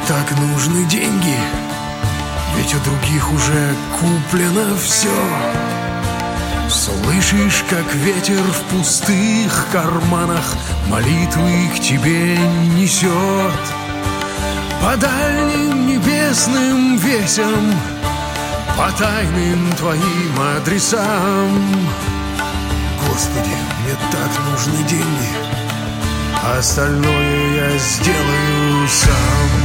Так 0.08 0.32
нужны 0.40 0.86
деньги, 0.86 1.38
ведь 2.56 2.76
у 2.76 2.80
других 2.80 3.32
уже 3.32 3.76
куплено 4.00 4.76
все. 4.78 5.10
Слышишь, 6.70 7.64
как 7.70 7.94
ветер 7.96 8.42
в 8.42 8.62
пустых 8.76 9.68
карманах 9.72 10.56
молитвы 10.88 11.70
к 11.76 11.80
тебе 11.80 12.38
несет. 12.76 13.54
По 14.82 14.96
дальним 14.98 15.88
небесным 15.88 16.98
весям, 16.98 17.74
по 18.78 18.92
тайным 18.92 19.72
твоим 19.78 20.40
адресам. 20.58 21.88
Господи, 23.08 23.56
мне 23.84 23.96
так 24.12 24.32
нужны 24.52 24.84
деньги, 24.88 25.30
а 26.44 26.60
остальное 26.60 27.56
я 27.56 27.78
сделаю 27.78 28.88
сам. 28.88 29.57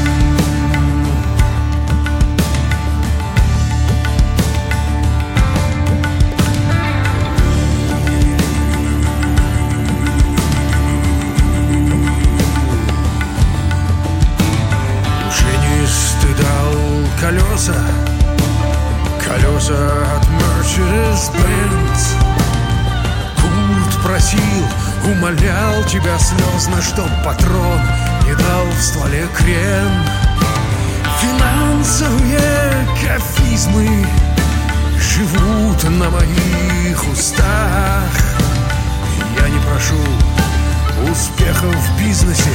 Колеса, 17.62 17.74
колеса 19.24 19.74
от 20.16 20.26
Mercedes-Benz. 20.26 22.02
Курт 23.36 24.02
просил, 24.02 24.66
умолял 25.04 25.84
тебя 25.84 26.18
слезно, 26.18 26.82
чтоб 26.82 27.08
патрон 27.24 27.80
не 28.24 28.34
дал 28.34 28.66
в 28.66 28.82
стволе 28.82 29.28
крен. 29.34 29.90
Финансовые 31.20 32.86
кафизмы 33.00 34.06
живут 34.98 35.84
на 35.84 36.10
моих 36.10 37.12
устах. 37.12 38.08
Я 39.40 39.48
не 39.48 39.60
прошу 39.60 40.00
успехов 41.10 41.74
в 41.74 41.98
бизнесе, 41.98 42.50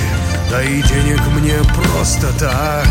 да 0.50 0.64
и 0.64 0.82
денег 0.82 1.22
мне 1.28 1.58
просто 1.76 2.28
так. 2.40 2.88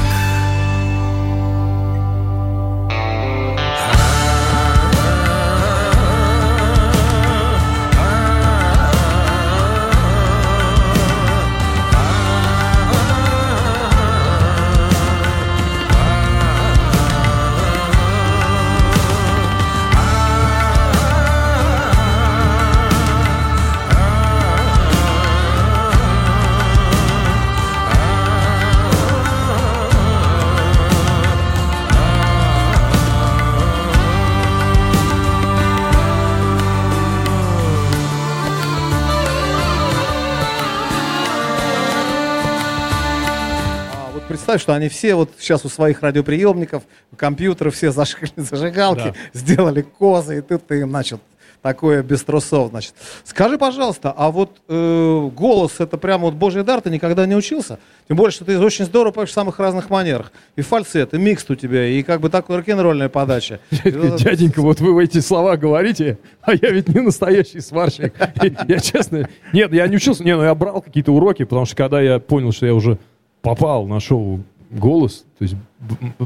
Представь, 44.47 44.63
что 44.63 44.75
они 44.75 44.89
все 44.89 45.17
вот 45.17 45.31
сейчас 45.41 45.65
у 45.65 45.69
своих 45.69 46.03
радиоприемников, 46.03 46.85
компьютеров 47.17 47.75
все 47.75 47.91
зажгли 47.91 48.29
зажигалки, 48.37 49.13
Да. 49.13 49.15
сделали 49.33 49.83
козы, 49.83 50.39
и 50.39 50.41
тут 50.41 50.67
ты 50.69 50.81
им 50.81 50.93
начал 50.93 51.19
такое 51.63 52.05
без 52.05 52.23
трусов, 52.23 52.69
значит. 52.69 52.95
Скажи, 53.25 53.59
пожалуйста, 53.59 54.15
а 54.17 54.31
вот 54.31 54.59
э, 54.69 55.31
голос 55.35 55.81
это 55.81 55.99
прямо 55.99 56.27
вот 56.27 56.35
божий 56.35 56.63
дар, 56.63 56.81
ты 56.81 56.91
никогда 56.91 57.27
не 57.27 57.35
учился? 57.35 57.81
Тем 58.07 58.17
более, 58.17 58.31
что 58.31 58.45
ты 58.45 58.57
очень 58.61 58.85
здорово 58.85 59.11
поешь 59.13 59.31
в 59.31 59.33
самых 59.33 59.59
разных 59.59 59.91
манерах. 59.91 60.31
И 60.55 60.63
фальцет, 60.63 61.13
и 61.13 61.19
микс 61.19 61.45
у 61.49 61.57
тебя, 61.57 61.85
и 61.89 62.05
как 62.05 62.21
бы 62.21 62.31
такая 62.31 62.59
рок-н-ролльная 62.59 63.09
подача. 63.09 63.59
Дяденька, 63.85 64.61
вот 64.63 64.79
вы 64.79 65.03
эти 65.03 65.19
слова 65.19 65.57
говорите, 65.57 66.19
а 66.43 66.53
я 66.53 66.71
ведь 66.71 66.87
не 66.87 67.01
настоящий 67.01 67.59
сварщик. 67.61 68.15
Я 68.69 68.79
честно, 68.79 69.29
нет, 69.53 69.73
я 69.73 69.89
не 69.89 69.97
учился, 69.97 70.23
не, 70.23 70.37
ну 70.37 70.45
я 70.45 70.55
брал 70.55 70.83
какие-то 70.83 71.11
уроки, 71.11 71.43
потому 71.45 71.67
что 71.67 71.75
когда 71.75 72.01
я 72.01 72.21
понял, 72.21 72.53
что 72.53 72.67
я 72.67 72.75
уже 72.75 72.99
попал 73.47 73.87
на 73.87 74.01
шоу 74.01 74.41
«Голос», 74.71 75.25
то 75.39 75.43
есть 75.45 75.55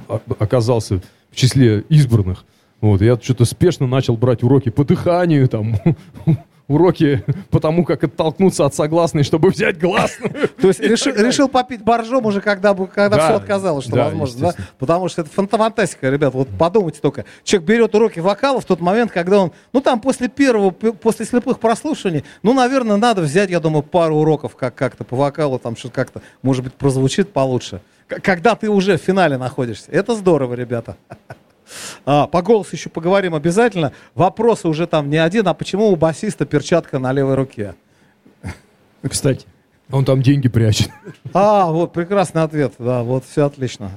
о- 0.09 0.21
оказался 0.39 1.03
в 1.31 1.37
числе 1.37 1.81
избранных, 1.91 2.45
вот, 2.81 3.03
я 3.03 3.19
что-то 3.21 3.45
спешно 3.45 3.87
начал 3.87 4.17
брать 4.17 4.43
уроки 4.43 4.71
по 4.71 4.85
дыханию, 4.85 5.47
там, 5.49 5.77
уроки 6.71 7.25
по 7.51 7.61
тому, 7.61 7.85
как 7.85 8.05
оттолкнуться 8.05 8.65
от 8.65 8.75
согласной, 8.75 9.25
чтобы 9.25 9.51
взять 9.51 9.79
гласную. 9.79 10.49
То 10.61 10.69
есть 10.69 10.81
решил, 10.81 11.49
попить 11.49 11.83
боржом 11.83 12.25
уже, 12.27 12.41
когда, 12.41 12.75
все 12.75 13.35
отказалось, 13.35 13.85
что 13.85 13.97
возможно. 13.97 14.53
Да? 14.53 14.65
Потому 14.79 15.09
что 15.09 15.23
это 15.23 15.31
фанта- 15.31 15.59
фантастика, 15.59 16.09
ребят. 16.09 16.33
Вот 16.33 16.49
подумайте 16.59 17.01
только. 17.01 17.25
Человек 17.45 17.69
берет 17.69 17.95
уроки 17.95 18.21
вокала 18.21 18.61
в 18.61 18.65
тот 18.65 18.81
момент, 18.81 19.11
когда 19.11 19.41
он, 19.41 19.53
ну 19.73 19.81
там 19.81 20.01
после 20.01 20.29
первого, 20.29 20.71
после 20.71 21.27
слепых 21.27 21.59
прослушиваний, 21.59 22.25
ну, 22.43 22.55
наверное, 22.55 22.97
надо 22.97 23.23
взять, 23.23 23.51
я 23.51 23.61
думаю, 23.61 23.83
пару 23.83 24.17
уроков 24.17 24.55
как- 24.57 24.75
как-то 24.75 25.05
по 25.05 25.17
вокалу, 25.17 25.59
там 25.59 25.77
что-то 25.77 25.95
как-то, 25.95 26.23
может 26.43 26.63
быть, 26.63 26.75
прозвучит 26.75 27.33
получше. 27.33 27.81
Когда 28.07 28.55
ты 28.55 28.69
уже 28.69 28.97
в 28.97 29.01
финале 29.01 29.39
находишься. 29.39 29.91
Это 29.91 30.15
здорово, 30.15 30.55
ребята. 30.55 30.97
А, 32.05 32.27
по 32.27 32.43
голосу 32.43 32.71
еще 32.73 32.91
поговорим 32.91 33.35
обязательно. 33.35 33.93
Вопросы 34.15 34.69
уже 34.69 34.87
там 34.87 35.11
не 35.11 35.19
один, 35.19 35.49
а 35.49 35.55
почему 35.55 35.89
у 35.89 35.97
басиста 35.97 36.47
перчатка 36.47 36.99
на 36.99 37.13
левой 37.13 37.35
руке? 37.35 37.75
Кстати, 39.09 39.47
Он 39.93 40.05
там 40.05 40.23
деньги 40.23 40.49
прячет. 40.49 40.91
А, 41.33 41.71
вот, 41.71 41.93
прекрасный 41.93 42.43
ответ, 42.43 42.73
да, 42.79 43.03
вот, 43.03 43.25
все 43.25 43.47
отлично. 43.47 43.91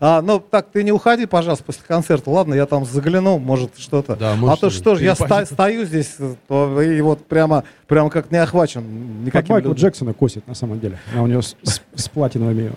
А, 0.00 0.22
ну, 0.22 0.38
так, 0.40 0.68
ты 0.72 0.82
не 0.82 0.92
уходи, 0.92 1.26
пожалуйста, 1.26 1.64
после 1.64 1.82
концерта, 1.86 2.30
ладно, 2.30 2.54
я 2.54 2.66
там 2.66 2.84
загляну, 2.84 3.38
может, 3.38 3.78
что-то. 3.78 4.16
Да, 4.16 4.32
а 4.32 4.36
может, 4.36 4.60
то 4.60 4.70
что 4.70 4.94
ж, 4.94 5.00
я 5.02 5.14
ста- 5.14 5.44
стою 5.46 5.84
здесь, 5.84 6.16
то 6.48 6.80
и 6.82 7.00
вот 7.00 7.26
прямо, 7.26 7.64
прямо 7.86 8.10
как 8.10 8.30
не 8.30 8.38
охвачен 8.38 8.82
как 8.82 9.26
никаким... 9.26 9.54
Майкл 9.54 9.68
людям. 9.68 9.82
Джексона 9.82 10.12
косит, 10.14 10.46
на 10.46 10.54
самом 10.54 10.80
деле. 10.80 10.98
А 11.16 11.22
у 11.22 11.26
него 11.26 11.42
с, 11.42 11.56
с- 11.62 11.82
с 11.94 12.08
платиновыми 12.08 12.72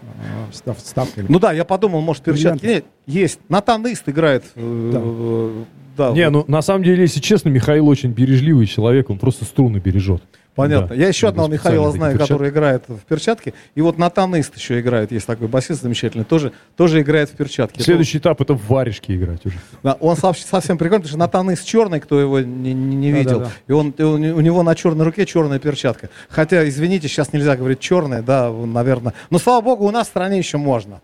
э, 0.66 0.74
вставками. 0.74 1.26
Ну 1.30 1.40
да, 1.40 1.52
я 1.54 1.66
подумал, 1.66 2.02
может, 2.02 2.24
перчатки. 2.24 2.66
Нет, 2.66 2.86
есть. 3.06 3.40
Натанист 3.50 4.08
играет. 4.10 4.44
э, 4.56 4.92
э, 4.96 5.64
Да, 5.98 6.12
Не, 6.12 6.30
вот. 6.30 6.48
ну 6.48 6.54
на 6.54 6.62
самом 6.62 6.84
деле, 6.84 7.02
если 7.04 7.20
честно, 7.20 7.50
Михаил 7.50 7.88
очень 7.88 8.12
бережливый 8.12 8.68
человек, 8.68 9.10
он 9.10 9.18
просто 9.20 9.46
струны 9.46 9.78
бережет. 9.78 10.22
Понятно. 10.58 10.88
Да. 10.90 10.96
Я 10.96 11.08
еще 11.08 11.28
Да, 11.28 11.30
одного 11.30 11.48
Михаила 11.50 11.92
знаю, 11.92 12.14
перчатки. 12.14 12.34
который 12.34 12.50
играет 12.50 12.84
в 12.88 13.00
перчатке. 13.06 13.54
И 13.76 13.82
вот 13.82 13.98
Натанист 13.98 14.58
еще 14.58 14.80
играет. 14.80 15.12
Есть 15.12 15.28
такой 15.28 15.48
басист 15.48 15.84
замечательный. 15.84 16.26
Тоже, 16.26 16.52
тоже 16.76 17.00
играет 17.02 17.30
в 17.30 17.34
перчатке. 17.34 17.82
Следующий 17.84 18.18
этап 18.18 18.42
это 18.42 18.56
в 18.56 18.68
варежке 18.68 19.16
играть 19.16 19.46
уже. 19.46 19.56
Да, 19.84 19.94
он 20.00 20.16
сов- 20.18 20.40
совсем 20.40 20.78
прикольный, 20.80 21.04
потому 21.04 21.10
что 21.10 21.20
Натанист 21.20 21.64
черный, 21.64 22.00
кто 22.00 22.20
его 22.20 22.40
не, 22.42 22.74
не- 22.74 22.96
не 22.96 23.12
видел. 23.12 23.40
Да-да-да. 23.40 23.52
И 23.68 23.72
он, 23.72 23.92
и 23.98 24.02
он- 24.02 24.24
у 24.24 24.42
него 24.42 24.64
на 24.64 24.74
черной 24.76 25.06
руке 25.06 25.26
черная 25.28 25.60
перчатка. 25.60 26.10
Хотя, 26.28 26.68
извините, 26.68 27.08
сейчас 27.08 27.32
нельзя 27.34 27.56
говорить 27.56 27.80
черная, 27.80 28.24
да, 28.24 28.52
наверное. 28.52 29.14
Но 29.30 29.38
слава 29.40 29.62
богу, 29.62 29.86
у 29.86 29.92
нас 29.92 30.08
в 30.08 30.10
стране 30.10 30.40
еще 30.40 30.58
можно. 30.58 31.02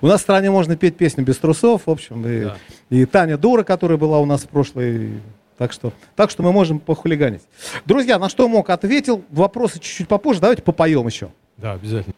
У 0.00 0.06
нас 0.08 0.20
в 0.20 0.22
стране 0.24 0.50
можно 0.50 0.76
петь 0.76 0.96
песню 0.96 1.24
без 1.24 1.36
трусов, 1.38 1.82
в 1.86 1.90
общем. 1.90 2.24
И, 2.26 2.48
и 2.90 3.04
Таня 3.04 3.38
Дура, 3.38 3.62
которая 3.62 3.96
была 3.96 4.18
у 4.18 4.26
нас 4.26 4.42
в 4.42 4.48
прошлой. 4.48 5.20
Так 5.58 5.72
что, 5.72 5.92
так 6.16 6.30
что 6.30 6.42
мы 6.42 6.52
можем 6.52 6.80
похулиганить. 6.80 7.42
Друзья, 7.84 8.18
на 8.18 8.28
что 8.28 8.48
мог 8.48 8.70
ответил. 8.70 9.24
Вопросы 9.30 9.78
чуть-чуть 9.78 10.08
попозже. 10.08 10.40
Давайте 10.40 10.62
попоем 10.62 11.06
еще. 11.06 11.30
Да, 11.56 11.72
обязательно. 11.72 12.14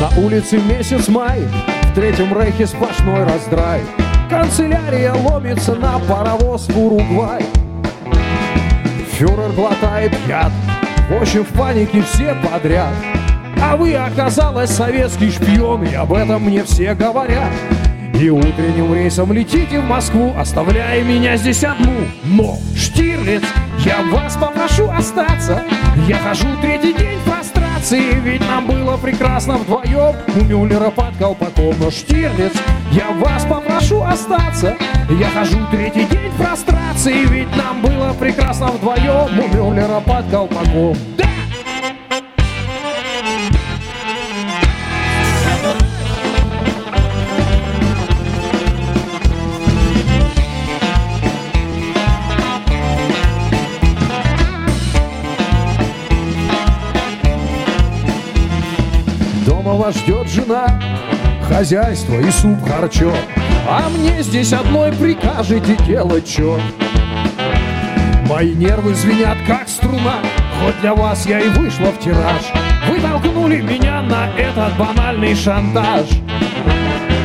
На 0.00 0.24
улице 0.24 0.58
месяц 0.58 1.08
май, 1.08 1.40
в 1.40 1.94
третьем 1.94 2.32
рейхе 2.36 2.66
сплошной 2.66 3.24
раздрай. 3.24 3.82
Канцелярия 4.28 5.14
ломится 5.14 5.74
на 5.74 5.98
паровоз 6.00 6.68
в 6.68 6.78
Уругвай. 6.78 7.42
Фюрер 9.12 9.52
глотает 9.52 10.12
яд, 10.28 10.52
в 11.08 11.20
общем 11.20 11.44
в 11.44 11.48
панике 11.48 12.02
все 12.02 12.36
подряд. 12.42 12.92
А 13.62 13.76
вы, 13.76 13.94
оказалось, 13.94 14.70
советский 14.70 15.30
шпион, 15.30 15.84
и 15.84 15.94
об 15.94 16.12
этом 16.12 16.42
мне 16.42 16.62
все 16.62 16.94
говорят. 16.94 17.50
И 18.14 18.28
утренним 18.28 18.92
рейсом 18.94 19.32
летите 19.32 19.80
в 19.80 19.84
Москву, 19.84 20.34
оставляя 20.38 21.02
меня 21.02 21.36
здесь 21.36 21.64
одну. 21.64 21.94
Но, 22.24 22.56
Штирлиц, 22.76 23.42
я 23.78 24.02
вас 24.12 24.36
попрошу 24.36 24.90
остаться. 24.90 25.62
Я 26.06 26.18
хожу 26.18 26.48
третий 26.60 26.92
день 26.92 27.18
в 27.24 27.26
прострации, 27.78 28.20
ведь 28.20 28.40
нам 28.40 28.66
было 28.66 28.96
прекрасно 28.96 29.56
вдвоем. 29.56 30.16
У 30.34 30.44
Мюллера 30.44 30.90
под 30.90 31.16
колпаком, 31.16 31.74
но 31.78 31.90
Штирлиц, 31.90 32.52
я 32.92 33.10
вас 33.12 33.44
попрошу 33.44 34.02
остаться. 34.02 34.76
Я 35.08 35.28
хожу 35.30 35.58
третий 35.70 36.04
день 36.04 36.30
в 36.30 36.42
прострации, 36.42 37.24
ведь 37.26 37.54
нам 37.56 37.80
было 37.82 38.12
прекрасно 38.18 38.68
вдвоем. 38.68 39.38
У 39.38 39.56
Мюллера 39.56 40.00
под 40.00 40.28
колпаком. 40.30 40.96
Да! 41.16 41.24
Дома 59.88 59.92
ждет 59.92 60.28
жена, 60.28 60.80
хозяйство 61.48 62.20
и 62.20 62.30
суп 62.30 62.58
харчо. 62.68 63.10
А 63.66 63.88
мне 63.88 64.22
здесь 64.22 64.52
одной 64.52 64.92
прикажете 64.92 65.76
делать 65.86 66.28
чё? 66.28 66.60
Мои 68.28 68.54
нервы 68.54 68.94
звенят, 68.94 69.38
как 69.46 69.66
струна, 69.66 70.16
хоть 70.62 70.78
для 70.82 70.94
вас 70.94 71.24
я 71.24 71.40
и 71.40 71.48
вышла 71.48 71.86
в 71.86 71.98
тираж. 72.00 72.42
Вы 72.90 73.00
толкнули 73.00 73.62
меня 73.62 74.02
на 74.02 74.28
этот 74.36 74.76
банальный 74.76 75.34
шантаж. 75.34 76.06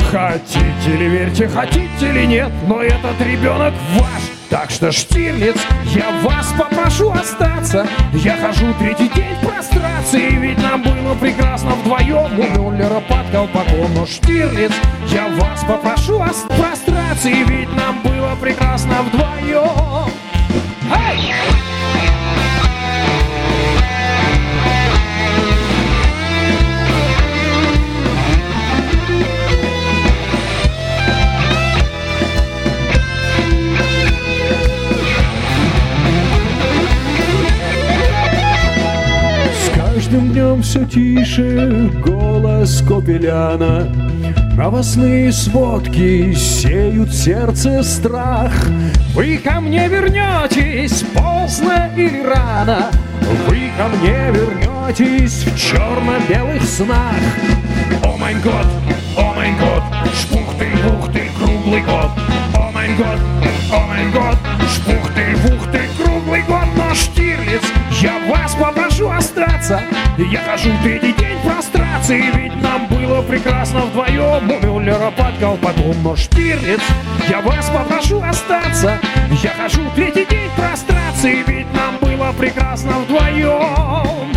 Хотите 0.10 0.98
ли 0.98 1.10
верьте, 1.10 1.50
хотите 1.50 2.12
ли 2.14 2.26
нет, 2.26 2.52
но 2.68 2.82
этот 2.82 3.20
ребенок 3.20 3.74
ваш. 3.98 4.33
Так 4.54 4.70
что, 4.70 4.92
Штирлиц, 4.92 5.56
я 5.96 6.12
вас 6.22 6.54
попрошу 6.56 7.10
остаться. 7.10 7.88
Я 8.14 8.38
хожу 8.38 8.72
третий 8.76 9.10
день 9.10 9.34
в 9.42 9.48
прострации, 9.48 10.30
ведь 10.36 10.60
нам 10.60 10.84
было 10.84 11.16
прекрасно 11.16 11.72
вдвоем. 11.72 12.40
У 12.40 12.44
Мюллера 12.60 13.00
под 13.00 13.32
колпаком, 13.32 13.92
но 13.96 14.06
Штирлиц, 14.06 14.72
я 15.08 15.28
вас 15.40 15.62
попрошу 15.62 16.22
остаться 16.22 16.54
в 16.54 16.62
прострации, 16.62 17.44
ведь 17.48 17.76
нам 17.76 18.00
было 18.04 18.38
прекрасно 18.40 19.02
вдвоем. 19.02 20.12
Эй! 21.10 21.34
Каждым 40.14 40.32
днем 40.32 40.62
все 40.62 40.86
тише 40.86 41.92
голос 42.06 42.84
Копеляна. 42.88 43.92
Новостные 44.56 45.32
сводки 45.32 46.34
сеют 46.36 47.14
сердце 47.14 47.82
страх. 47.82 48.52
Вы 49.16 49.38
ко 49.38 49.60
мне 49.60 49.88
вернетесь 49.88 51.04
поздно 51.16 51.90
или 51.98 52.22
рано. 52.22 52.92
Вы 53.48 53.72
ко 53.76 53.88
мне 53.88 54.32
вернетесь 54.32 55.46
в 55.46 55.58
черно-белых 55.58 56.62
снах. 56.64 57.16
О 58.04 58.16
май 58.18 58.36
год, 58.36 58.68
о 59.18 59.34
май 59.34 59.52
год, 59.54 59.84
шпухты-бухты, 60.14 61.32
круглый 61.40 61.82
год. 61.82 62.12
О 62.56 62.72
май 62.72 62.90
год, 62.96 63.20
о 63.72 63.88
май 63.88 64.06
год, 64.12 64.38
год 64.38 64.38
Но 64.62 64.68
Штирлиц, 64.68 65.53
я 68.04 68.20
вас 68.28 68.54
попрошу 68.56 69.10
остаться. 69.10 69.82
Я 70.18 70.42
хожу 70.42 70.70
третий 70.84 71.14
день 71.14 71.40
прострации 71.42 72.24
Ведь 72.34 72.62
нам 72.62 72.88
было 72.88 73.22
прекрасно 73.22 73.82
вдвоем. 73.86 74.52
У 74.52 74.66
Мюллера 74.66 75.10
под 75.12 75.38
колпаком 75.40 75.96
Но 76.04 76.16
Штирлиц, 76.16 76.82
я 77.30 77.40
вас 77.42 77.70
попрошу 77.70 78.22
остаться. 78.22 79.00
Я 79.42 79.52
хожу 79.52 79.82
третий 79.96 80.26
день 80.26 80.50
прострации 80.58 81.44
Ведь 81.48 81.74
нам 81.74 81.98
было 82.02 82.34
прекрасно 82.34 83.00
вдвоем. 83.00 84.34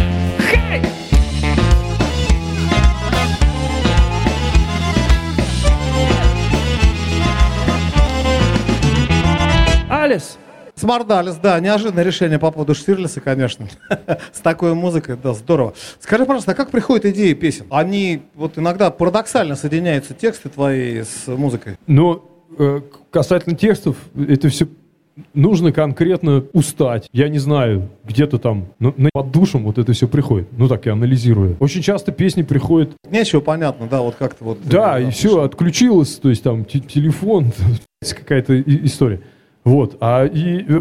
Хей! 0.48 0.82
Алис, 9.90 10.38
Смордалис, 10.78 11.36
да, 11.36 11.58
неожиданное 11.58 12.04
решение 12.04 12.38
по 12.38 12.50
поводу 12.50 12.74
Штирлица, 12.74 13.22
конечно. 13.22 13.66
С 14.32 14.40
такой 14.40 14.74
музыкой, 14.74 15.16
да, 15.22 15.32
здорово. 15.32 15.72
Скажи, 16.00 16.26
пожалуйста, 16.26 16.52
а 16.52 16.54
как 16.54 16.70
приходят 16.70 17.06
идеи 17.06 17.32
песен? 17.32 17.64
Они 17.70 18.20
вот 18.34 18.58
иногда 18.58 18.90
парадоксально 18.90 19.56
соединяются 19.56 20.12
тексты 20.12 20.50
твои 20.50 21.02
с 21.02 21.26
музыкой. 21.28 21.76
Но 21.86 22.22
э, 22.58 22.82
касательно 23.10 23.56
текстов, 23.56 23.96
это 24.14 24.50
все 24.50 24.68
нужно 25.32 25.72
конкретно 25.72 26.44
устать. 26.52 27.08
Я 27.10 27.30
не 27.30 27.38
знаю, 27.38 27.88
где-то 28.04 28.38
там 28.38 28.66
ну, 28.78 28.92
на- 28.98 29.08
под 29.14 29.30
душем 29.30 29.64
вот 29.64 29.78
это 29.78 29.94
все 29.94 30.06
приходит. 30.08 30.48
Ну 30.52 30.68
так 30.68 30.84
я 30.84 30.92
анализирую. 30.92 31.56
Очень 31.58 31.80
часто 31.80 32.12
песни 32.12 32.42
приходят, 32.42 32.90
Нечего 33.10 33.40
понятно, 33.40 33.86
да, 33.86 34.02
вот 34.02 34.16
как-то 34.16 34.44
вот. 34.44 34.58
да, 34.62 35.00
э, 35.00 35.08
и 35.08 35.10
все, 35.10 35.40
отключилось, 35.42 36.16
то 36.16 36.28
есть 36.28 36.42
там 36.42 36.66
те- 36.66 36.80
телефон, 36.80 37.52
какая-то 38.02 38.60
история. 38.60 39.22
Вот, 39.66 39.96
а 40.00 40.24
и 40.24 40.64
э, 40.66 40.80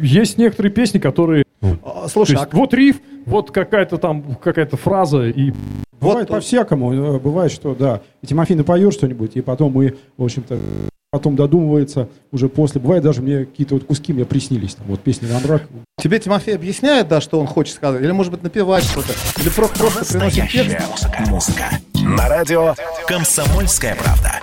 есть 0.00 0.38
некоторые 0.38 0.70
песни, 0.72 1.00
которые... 1.00 1.42
ну, 1.60 1.76
А, 1.84 2.02
то 2.04 2.08
Слушай, 2.08 2.36
есть 2.36 2.44
а 2.44 2.56
вот 2.56 2.72
риф, 2.72 3.00
вот 3.26 3.50
какая-то 3.50 3.98
там, 3.98 4.36
какая-то 4.36 4.76
фраза, 4.76 5.26
и 5.26 5.52
Бывает 6.00 6.28
по-всякому. 6.28 7.16
Э, 7.16 7.18
Бывает, 7.18 7.50
что, 7.50 7.74
да, 7.74 8.02
и 8.22 8.28
Тимофей 8.28 8.54
напоет 8.56 8.94
что-нибудь, 8.94 9.32
и 9.34 9.40
потом 9.40 9.72
мы, 9.72 9.96
в 10.16 10.22
общем-то, 10.22 10.60
потом 11.10 11.34
додумывается 11.34 12.08
уже 12.30 12.48
после. 12.48 12.80
Бывает 12.80 13.02
даже 13.02 13.20
мне 13.20 13.46
какие-то 13.46 13.74
вот 13.74 13.84
куски 13.84 14.12
мне 14.12 14.24
приснились. 14.24 14.76
Там, 14.76 14.86
вот 14.86 15.00
песни 15.00 15.26
на 15.26 15.40
мрак. 15.40 15.64
тебе 16.00 16.20
Тимофей 16.20 16.54
объясняет, 16.54 17.08
да, 17.08 17.20
что 17.20 17.40
он 17.40 17.48
хочет 17.48 17.74
сказать? 17.74 18.00
Или, 18.00 18.12
может 18.12 18.30
быть, 18.30 18.44
напевать 18.44 18.84
что-то? 18.84 19.12
Или 19.40 19.48
про- 19.48 19.66
просто 19.66 20.04
приносит 20.06 20.48
текст? 20.50 20.78
Музыка. 20.88 21.24
Музыка. 21.28 21.64
На 21.94 22.28
радио 22.28 22.76
«Комсомольская 23.08 23.96
правда». 23.96 24.30